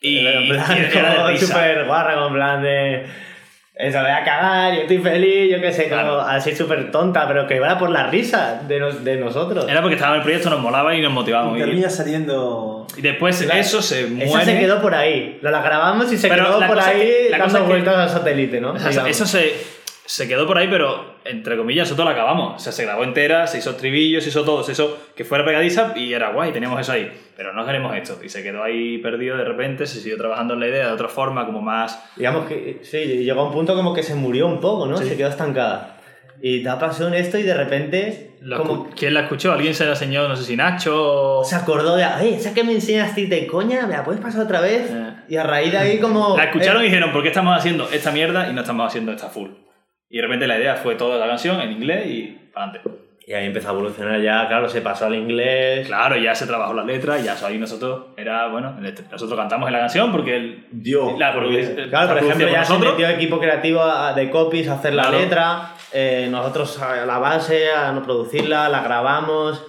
y, 0.00 0.18
y 0.26 0.50
era 0.50 1.26
de 1.26 1.32
risa. 1.32 1.84
guarra, 1.86 2.14
como 2.14 2.26
en 2.28 2.34
plan 2.34 2.62
de... 2.62 3.06
Eso, 3.78 4.00
voy 4.00 4.10
a 4.10 4.24
cagar, 4.24 4.74
yo 4.74 4.80
estoy 4.80 4.98
feliz, 4.98 5.52
yo 5.52 5.60
qué 5.60 5.72
sé, 5.72 5.84
como 5.88 6.00
Claro. 6.02 6.20
así 6.22 6.52
súper 6.56 6.90
tonta, 6.90 7.28
pero 7.28 7.46
que 7.46 7.54
iba 7.54 7.78
por 7.78 7.90
la 7.90 8.08
risa 8.08 8.60
de, 8.66 8.80
nos- 8.80 9.04
de 9.04 9.14
nosotros. 9.16 9.66
Era 9.68 9.80
porque 9.82 9.94
estaba 9.94 10.14
en 10.14 10.18
el 10.18 10.24
proyecto, 10.24 10.50
nos 10.50 10.58
molaba 10.58 10.96
y 10.96 11.00
nos 11.00 11.12
motivaba. 11.12 11.52
Y 11.52 11.56
Y, 11.60 11.64
termina 11.64 11.88
saliendo. 11.88 12.88
y 12.96 13.02
después 13.02 13.40
Claro. 13.40 13.60
eso 13.60 13.80
se 13.80 14.06
muere. 14.06 14.24
Esa 14.32 14.44
se 14.44 14.58
quedó 14.58 14.82
por 14.82 14.96
ahí. 14.96 15.38
La 15.42 15.62
grabamos 15.62 16.12
y 16.12 16.18
se 16.18 16.28
Pero 16.28 16.46
quedó 16.46 16.66
por 16.66 16.80
ahí 16.80 16.98
que- 17.00 17.28
la 17.30 17.38
cosa 17.38 17.52
dando 17.58 17.68
que- 17.68 17.72
vueltas 17.74 17.96
al 17.96 18.08
satélite, 18.10 18.60
¿no? 18.60 18.72
O 18.72 18.78
sea, 18.80 19.08
eso 19.08 19.24
se, 19.26 19.54
se 20.04 20.26
quedó 20.26 20.44
por 20.44 20.58
ahí, 20.58 20.66
pero 20.68 21.14
entre 21.28 21.56
comillas, 21.56 21.86
nosotros 21.86 22.06
la 22.06 22.12
acabamos. 22.12 22.56
O 22.56 22.58
sea, 22.58 22.72
se 22.72 22.84
grabó 22.84 23.04
entera, 23.04 23.46
se 23.46 23.58
hizo 23.58 23.70
estribillos, 23.70 24.24
se 24.24 24.30
hizo 24.30 24.44
todo, 24.44 24.62
se 24.62 24.72
hizo 24.72 24.98
que 25.14 25.24
fuera 25.24 25.44
pegadiza 25.44 25.92
y 25.96 26.12
era 26.12 26.32
guay, 26.32 26.52
teníamos 26.52 26.80
eso 26.80 26.92
ahí. 26.92 27.10
Pero 27.36 27.52
no 27.52 27.64
queremos 27.64 27.96
esto. 27.96 28.18
Y 28.22 28.28
se 28.28 28.42
quedó 28.42 28.62
ahí 28.62 28.98
perdido 28.98 29.36
de 29.36 29.44
repente, 29.44 29.86
se 29.86 30.00
siguió 30.00 30.16
trabajando 30.16 30.54
en 30.54 30.60
la 30.60 30.68
idea 30.68 30.86
de 30.86 30.92
otra 30.92 31.08
forma, 31.08 31.46
como 31.46 31.60
más. 31.60 32.02
Digamos 32.16 32.46
que 32.46 32.80
sí, 32.82 32.98
llegó 32.98 33.42
a 33.42 33.44
un 33.44 33.52
punto 33.52 33.74
como 33.74 33.94
que 33.94 34.02
se 34.02 34.14
murió 34.14 34.46
un 34.46 34.60
poco, 34.60 34.86
¿no? 34.86 34.96
Sí. 34.96 35.08
Se 35.08 35.16
quedó 35.16 35.28
estancada. 35.28 35.96
Y 36.40 36.62
pasado 36.64 37.08
en 37.08 37.14
esto 37.14 37.36
y 37.38 37.42
de 37.42 37.54
repente 37.54 38.28
como 38.56 38.88
¿Quién 38.90 39.14
la 39.14 39.20
escuchó? 39.20 39.52
¿Alguien 39.52 39.74
se 39.74 39.84
la 39.84 39.90
enseñó? 39.90 40.28
No 40.28 40.36
sé 40.36 40.44
si 40.44 40.56
Nacho 40.56 41.40
o... 41.40 41.44
se 41.44 41.56
acordó 41.56 41.96
de, 41.96 42.06
oye, 42.06 42.36
esa 42.36 42.54
que 42.54 42.62
me 42.62 42.72
enseñaste 42.72 43.26
de 43.26 43.46
coña, 43.46 43.86
¿me 43.86 43.94
la 43.94 44.04
puedes 44.04 44.20
pasar 44.20 44.42
otra 44.42 44.60
vez? 44.60 44.90
Eh. 44.90 45.12
Y 45.28 45.36
a 45.36 45.42
raíz 45.42 45.72
de 45.72 45.78
ahí 45.78 45.98
como... 45.98 46.36
La 46.36 46.44
escucharon 46.44 46.82
eh, 46.82 46.86
y 46.86 46.88
dijeron, 46.88 47.12
¿por 47.12 47.22
qué 47.22 47.28
estamos 47.28 47.56
haciendo 47.56 47.88
esta 47.90 48.12
mierda 48.12 48.48
y 48.48 48.54
no 48.54 48.60
estamos 48.60 48.86
haciendo 48.86 49.12
esta 49.12 49.28
full? 49.28 49.50
Y 50.10 50.16
de 50.16 50.22
repente 50.22 50.46
la 50.46 50.58
idea 50.58 50.76
fue 50.76 50.94
toda 50.94 51.18
la 51.18 51.26
canción 51.26 51.60
en 51.60 51.72
inglés 51.72 52.06
y 52.06 52.38
para 52.52 52.66
adelante. 52.70 52.90
Y 53.26 53.34
ahí 53.34 53.44
empezó 53.44 53.68
a 53.68 53.72
evolucionar 53.72 54.22
ya, 54.22 54.48
claro, 54.48 54.70
se 54.70 54.80
pasó 54.80 55.04
al 55.04 55.14
inglés. 55.14 55.86
Claro, 55.86 56.16
ya 56.16 56.34
se 56.34 56.46
trabajó 56.46 56.72
la 56.72 56.82
letra 56.82 57.18
y 57.18 57.24
ya 57.24 57.36
ahí 57.44 57.58
nosotros, 57.58 58.06
era, 58.16 58.46
bueno, 58.48 58.74
nosotros 59.10 59.38
cantamos 59.38 59.66
en 59.66 59.74
la 59.74 59.80
canción 59.80 60.10
porque 60.10 60.34
el, 60.36 60.66
Dio. 60.70 61.14
la, 61.18 61.34
produ- 61.34 61.90
Claro, 61.90 62.06
la 62.14 62.20
por 62.20 62.24
ejemplo, 62.24 62.48
ya 62.48 62.64
se 62.64 62.72
nosotros. 62.72 62.92
metió 62.98 63.08
equipo 63.14 63.38
creativo 63.38 63.84
de 64.16 64.30
copies 64.30 64.68
a 64.68 64.74
hacer 64.74 64.94
la 64.94 65.02
Claro. 65.02 65.18
letra, 65.18 65.72
eh, 65.92 66.26
nosotros 66.30 66.80
a 66.80 67.04
la 67.04 67.18
base, 67.18 67.70
a 67.70 67.92
no 67.92 68.02
producirla, 68.02 68.70
la 68.70 68.82
grabamos, 68.82 69.62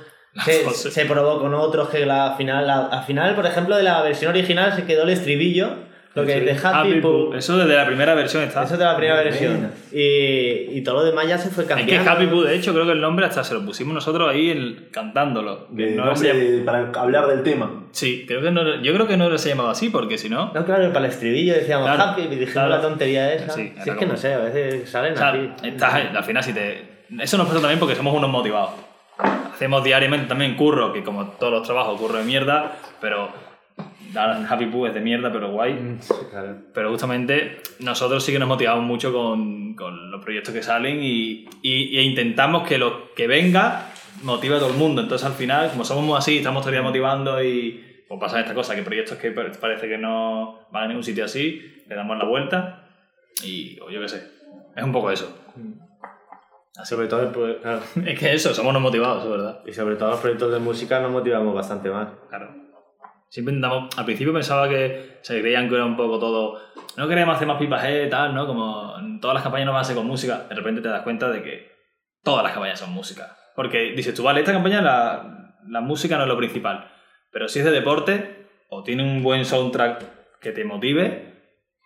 se, 0.45 0.69
se 0.69 1.05
probó 1.05 1.41
con 1.41 1.53
otros 1.53 1.89
que 1.89 2.05
la 2.05 2.35
final, 2.37 2.65
la, 2.65 2.85
al 2.85 3.03
final, 3.03 3.35
por 3.35 3.45
ejemplo, 3.45 3.75
de 3.75 3.83
la 3.83 4.01
versión 4.03 4.29
original 4.31 4.71
se 4.71 4.85
quedó 4.85 5.03
el 5.03 5.09
estribillo, 5.09 5.88
Lo 6.21 6.25
que 6.27 6.37
es 6.37 6.45
de 6.61 6.67
Happy, 6.67 7.01
Poo. 7.01 7.33
Eso 7.33 7.57
desde 7.57 7.75
la 7.75 7.85
primera 7.85 8.13
versión 8.13 8.43
está. 8.43 8.63
Eso 8.63 8.73
es 8.73 8.79
de 8.79 8.85
la 8.85 8.95
primera 8.97 9.21
versión. 9.23 9.71
Y, 9.91 10.77
y 10.77 10.81
todo 10.83 10.95
lo 10.95 11.03
demás 11.05 11.27
ya 11.27 11.37
se 11.37 11.49
fue 11.49 11.63
Es 11.63 11.69
que 11.69 11.75
cambiando. 11.75 12.11
Happy 12.11 12.27
Poo, 12.27 12.43
de 12.43 12.55
hecho, 12.55 12.73
creo 12.73 12.85
que 12.85 12.91
el 12.93 13.01
nombre 13.01 13.25
hasta 13.25 13.43
se 13.43 13.53
lo 13.53 13.65
pusimos 13.65 13.93
nosotros 13.93 14.29
ahí 14.29 14.49
el- 14.49 14.89
cantándolo. 14.91 15.67
No 15.71 16.05
nombre 16.05 16.15
se 16.15 16.61
para 16.65 16.89
hablar 16.95 17.27
del 17.27 17.43
tema. 17.43 17.85
Sí, 17.91 18.25
creo 18.27 18.41
que 18.41 18.51
no, 18.51 18.81
yo 18.81 18.93
creo 18.93 19.07
que 19.07 19.17
no 19.17 19.35
se 19.37 19.49
llamaba 19.49 19.71
así, 19.71 19.89
porque 19.89 20.17
si 20.17 20.29
no. 20.29 20.51
No, 20.53 20.65
claro, 20.65 20.91
para 20.93 21.05
el 21.05 21.11
estribillo 21.11 21.53
decíamos 21.53 21.85
Claro, 21.87 22.03
Happy 22.11 22.21
y 22.21 22.27
dijimos 22.27 22.51
claro. 22.51 22.69
la 22.69 22.81
tontería 22.81 23.33
esa. 23.33 23.49
Sí, 23.51 23.73
si 23.83 23.89
es 23.89 23.95
que 23.95 24.05
no 24.05 24.11
como- 24.11 24.17
sé, 24.17 24.33
a 24.33 24.39
veces 24.39 24.89
salen 24.89 25.13
O 25.13 25.17
sea, 25.17 25.29
así. 25.29 25.49
estás 25.63 25.93
al 26.15 26.23
final 26.23 26.43
si 26.43 26.53
te... 26.53 26.99
Eso 27.19 27.37
nos 27.37 27.47
pasa 27.47 27.59
también 27.59 27.79
porque 27.79 27.95
somos 27.95 28.13
unos 28.15 28.29
motivados. 28.29 28.71
Hacemos 29.53 29.83
diariamente 29.83 30.27
también 30.27 30.55
curro, 30.55 30.93
que 30.93 31.03
como 31.03 31.25
todos 31.31 31.51
los 31.51 31.63
trabajos, 31.63 31.99
curro 31.99 32.19
de 32.19 32.23
mierda, 32.23 32.73
pero... 33.01 33.48
Happy 34.15 34.65
Poo 34.67 34.87
es 34.87 34.93
de 34.93 35.01
mierda, 35.01 35.31
pero 35.31 35.51
guay. 35.51 35.97
Claro. 36.31 36.57
Pero 36.73 36.89
justamente 36.91 37.61
nosotros 37.79 38.23
sí 38.23 38.31
que 38.31 38.39
nos 38.39 38.47
motivamos 38.47 38.83
mucho 38.83 39.11
con, 39.13 39.75
con 39.75 40.11
los 40.11 40.23
proyectos 40.23 40.53
que 40.53 40.63
salen 40.63 40.99
y, 41.03 41.47
y- 41.61 41.97
e 41.97 42.01
intentamos 42.03 42.67
que 42.67 42.77
lo 42.77 43.13
que 43.13 43.27
venga 43.27 43.91
motive 44.23 44.55
a 44.55 44.59
todo 44.59 44.69
el 44.71 44.77
mundo. 44.77 45.01
Entonces 45.01 45.25
al 45.27 45.33
final, 45.33 45.69
como 45.71 45.83
somos 45.85 46.17
así, 46.17 46.37
estamos 46.37 46.61
todavía 46.61 46.81
motivando 46.81 47.43
y 47.43 47.85
pues 48.07 48.19
pasa 48.19 48.39
esta 48.39 48.53
cosa, 48.55 48.75
que 48.75 48.81
proyectos 48.81 49.17
que 49.17 49.31
pa- 49.31 49.51
parece 49.59 49.87
que 49.87 49.97
no 49.97 50.67
van 50.71 50.85
a 50.85 50.87
ningún 50.87 51.03
sitio 51.03 51.25
así, 51.25 51.61
le 51.87 51.95
damos 51.95 52.17
la 52.17 52.25
vuelta 52.25 52.87
y 53.43 53.79
o 53.79 53.89
yo 53.89 54.01
qué 54.01 54.09
sé. 54.09 54.23
Es 54.75 54.83
un 54.83 54.91
poco 54.91 55.11
eso. 55.11 55.31
Sobre 56.85 57.07
todo, 57.07 57.31
pues, 57.31 57.57
claro. 57.61 57.81
Es 58.05 58.19
que 58.19 58.33
eso, 58.33 58.53
somos 58.53 58.69
unos 58.71 58.81
motivados, 58.81 59.23
es 59.25 59.29
verdad. 59.29 59.59
Y 59.65 59.73
sobre 59.73 59.95
todo 59.95 60.11
los 60.11 60.19
proyectos 60.19 60.51
de 60.51 60.59
música 60.59 60.99
nos 61.01 61.11
motivamos 61.11 61.53
bastante 61.53 61.89
más. 61.89 62.07
Claro. 62.29 62.68
Siempre 63.29 63.53
intentamos. 63.53 63.97
Al 63.97 64.05
principio 64.05 64.33
pensaba 64.33 64.67
que 64.67 65.19
se 65.21 65.39
creían 65.39 65.69
que 65.69 65.75
era 65.75 65.85
un 65.85 65.95
poco 65.95 66.19
todo. 66.19 66.59
No 66.97 67.07
queremos 67.07 67.35
hacer 67.35 67.47
más 67.47 67.57
pipas, 67.57 67.83
eh, 67.85 68.07
tal, 68.09 68.33
¿no? 68.33 68.47
Como 68.47 68.93
todas 69.21 69.35
las 69.35 69.43
campañas 69.43 69.67
no 69.67 69.73
van 69.73 69.81
a 69.81 69.85
ser 69.85 69.95
con 69.95 70.07
música. 70.07 70.45
De 70.49 70.55
repente 70.55 70.81
te 70.81 70.89
das 70.89 71.03
cuenta 71.03 71.29
de 71.29 71.43
que 71.43 71.71
todas 72.23 72.43
las 72.43 72.53
campañas 72.53 72.79
son 72.79 72.91
música. 72.91 73.37
Porque 73.55 73.91
dices 73.95 74.13
tú, 74.15 74.23
vale, 74.23 74.39
esta 74.39 74.51
campaña 74.51 74.81
la, 74.81 75.55
la 75.67 75.81
música 75.81 76.17
no 76.17 76.23
es 76.23 76.29
lo 76.29 76.37
principal. 76.37 76.91
Pero 77.31 77.47
si 77.47 77.59
es 77.59 77.65
de 77.65 77.71
deporte 77.71 78.47
o 78.69 78.83
tiene 78.83 79.03
un 79.03 79.21
buen 79.21 79.45
soundtrack 79.45 80.39
que 80.39 80.51
te 80.51 80.63
motive, 80.65 81.29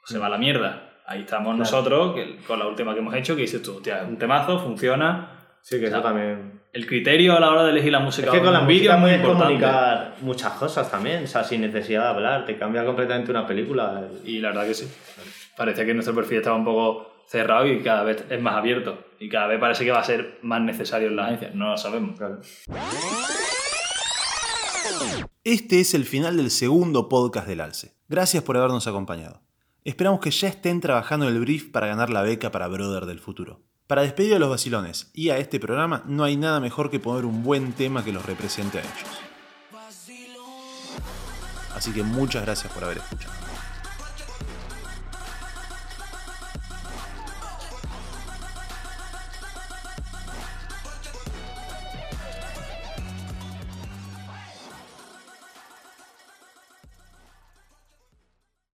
se 0.06 0.18
va 0.18 0.28
a 0.28 0.30
la 0.30 0.38
mierda. 0.38 1.02
Ahí 1.06 1.22
estamos 1.22 1.58
nosotros, 1.58 2.16
que, 2.16 2.38
con 2.48 2.60
la 2.60 2.68
última 2.68 2.94
que 2.94 3.00
hemos 3.00 3.14
hecho, 3.16 3.36
que 3.36 3.42
dices 3.42 3.62
tú, 3.62 3.78
hostia, 3.78 4.04
es 4.04 4.08
un 4.08 4.18
temazo, 4.18 4.60
funciona. 4.60 5.43
Sí, 5.64 5.80
que 5.80 5.88
O 5.88 5.90
sea, 5.90 6.00
eso 6.00 6.08
también. 6.08 6.62
El 6.74 6.86
criterio 6.86 7.38
a 7.38 7.40
la 7.40 7.50
hora 7.52 7.64
de 7.64 7.72
elegir 7.72 7.92
la 7.92 8.00
música 8.02 8.28
Es 8.28 8.34
que 8.34 8.42
con 8.42 8.52
la 8.52 8.62
música 8.62 8.96
es 8.96 9.00
muy 9.00 9.12
puedes 9.12 9.22
importante. 9.22 9.46
comunicar 9.46 10.16
muchas 10.22 10.54
cosas 10.54 10.92
también, 10.92 11.24
o 11.24 11.28
sea, 11.28 11.44
sin 11.44 11.62
necesidad 11.62 12.02
de 12.02 12.08
hablar, 12.10 12.46
te 12.46 12.58
cambia 12.58 12.84
completamente 12.86 13.32
una 13.32 13.48
película. 13.48 14.04
Y 14.26 14.40
la 14.40 14.50
verdad 14.50 14.68
que 14.68 14.74
sí. 14.74 14.92
Parece 15.56 15.86
que 15.86 15.94
nuestro 15.94 16.14
perfil 16.14 16.40
estaba 16.40 16.58
un 16.58 16.66
poco 16.66 17.14
cerrado 17.28 17.66
y 17.66 17.82
cada 17.82 18.04
vez 18.04 18.26
es 18.30 18.42
más 18.42 18.56
abierto. 18.56 19.06
Y 19.20 19.30
cada 19.30 19.48
vez 19.48 19.60
parece 19.60 19.86
que 19.86 19.92
va 19.92 20.00
a 20.00 20.04
ser 20.04 20.40
más 20.42 20.60
necesario 20.62 21.08
en 21.08 21.16
la 21.16 21.28
agencia. 21.28 21.52
No 21.54 21.70
lo 21.70 21.78
sabemos. 21.78 22.18
Claro. 22.18 22.42
Este 25.46 25.80
es 25.80 25.94
el 25.94 26.04
final 26.06 26.36
del 26.36 26.52
segundo 26.52 27.08
podcast 27.08 27.48
del 27.48 27.62
Alce. 27.62 27.94
Gracias 28.10 28.44
por 28.44 28.58
habernos 28.58 28.88
acompañado. 28.88 29.42
Esperamos 29.86 30.20
que 30.20 30.32
ya 30.32 30.48
estén 30.50 30.82
trabajando 30.82 31.28
en 31.28 31.34
el 31.36 31.40
brief 31.40 31.72
para 31.72 31.88
ganar 31.88 32.10
la 32.10 32.22
beca 32.22 32.52
para 32.52 32.68
Brother 32.68 33.06
del 33.06 33.20
futuro. 33.20 33.62
Para 33.88 34.04
despedir 34.04 34.34
a 34.36 34.40
los 34.40 34.50
vacilones 34.50 35.12
y 35.14 35.30
a 35.30 35.38
este 35.38 35.60
programa 35.60 36.04
no 36.06 36.24
hay 36.24 36.38
nada 36.38 36.60
mejor 36.60 36.90
que 36.90 37.00
poner 37.00 37.26
un 37.26 37.44
buen 37.44 37.74
tema 37.74 38.04
que 38.04 38.14
los 38.14 38.26
represente 38.26 38.80
a 38.80 38.82
ellos. 38.82 39.24
Así 41.76 41.92
que 41.92 42.04
muchas 42.04 42.44
gracias 42.44 42.72
por 42.72 42.84
haber 42.86 42.98
escuchado. 42.98 43.43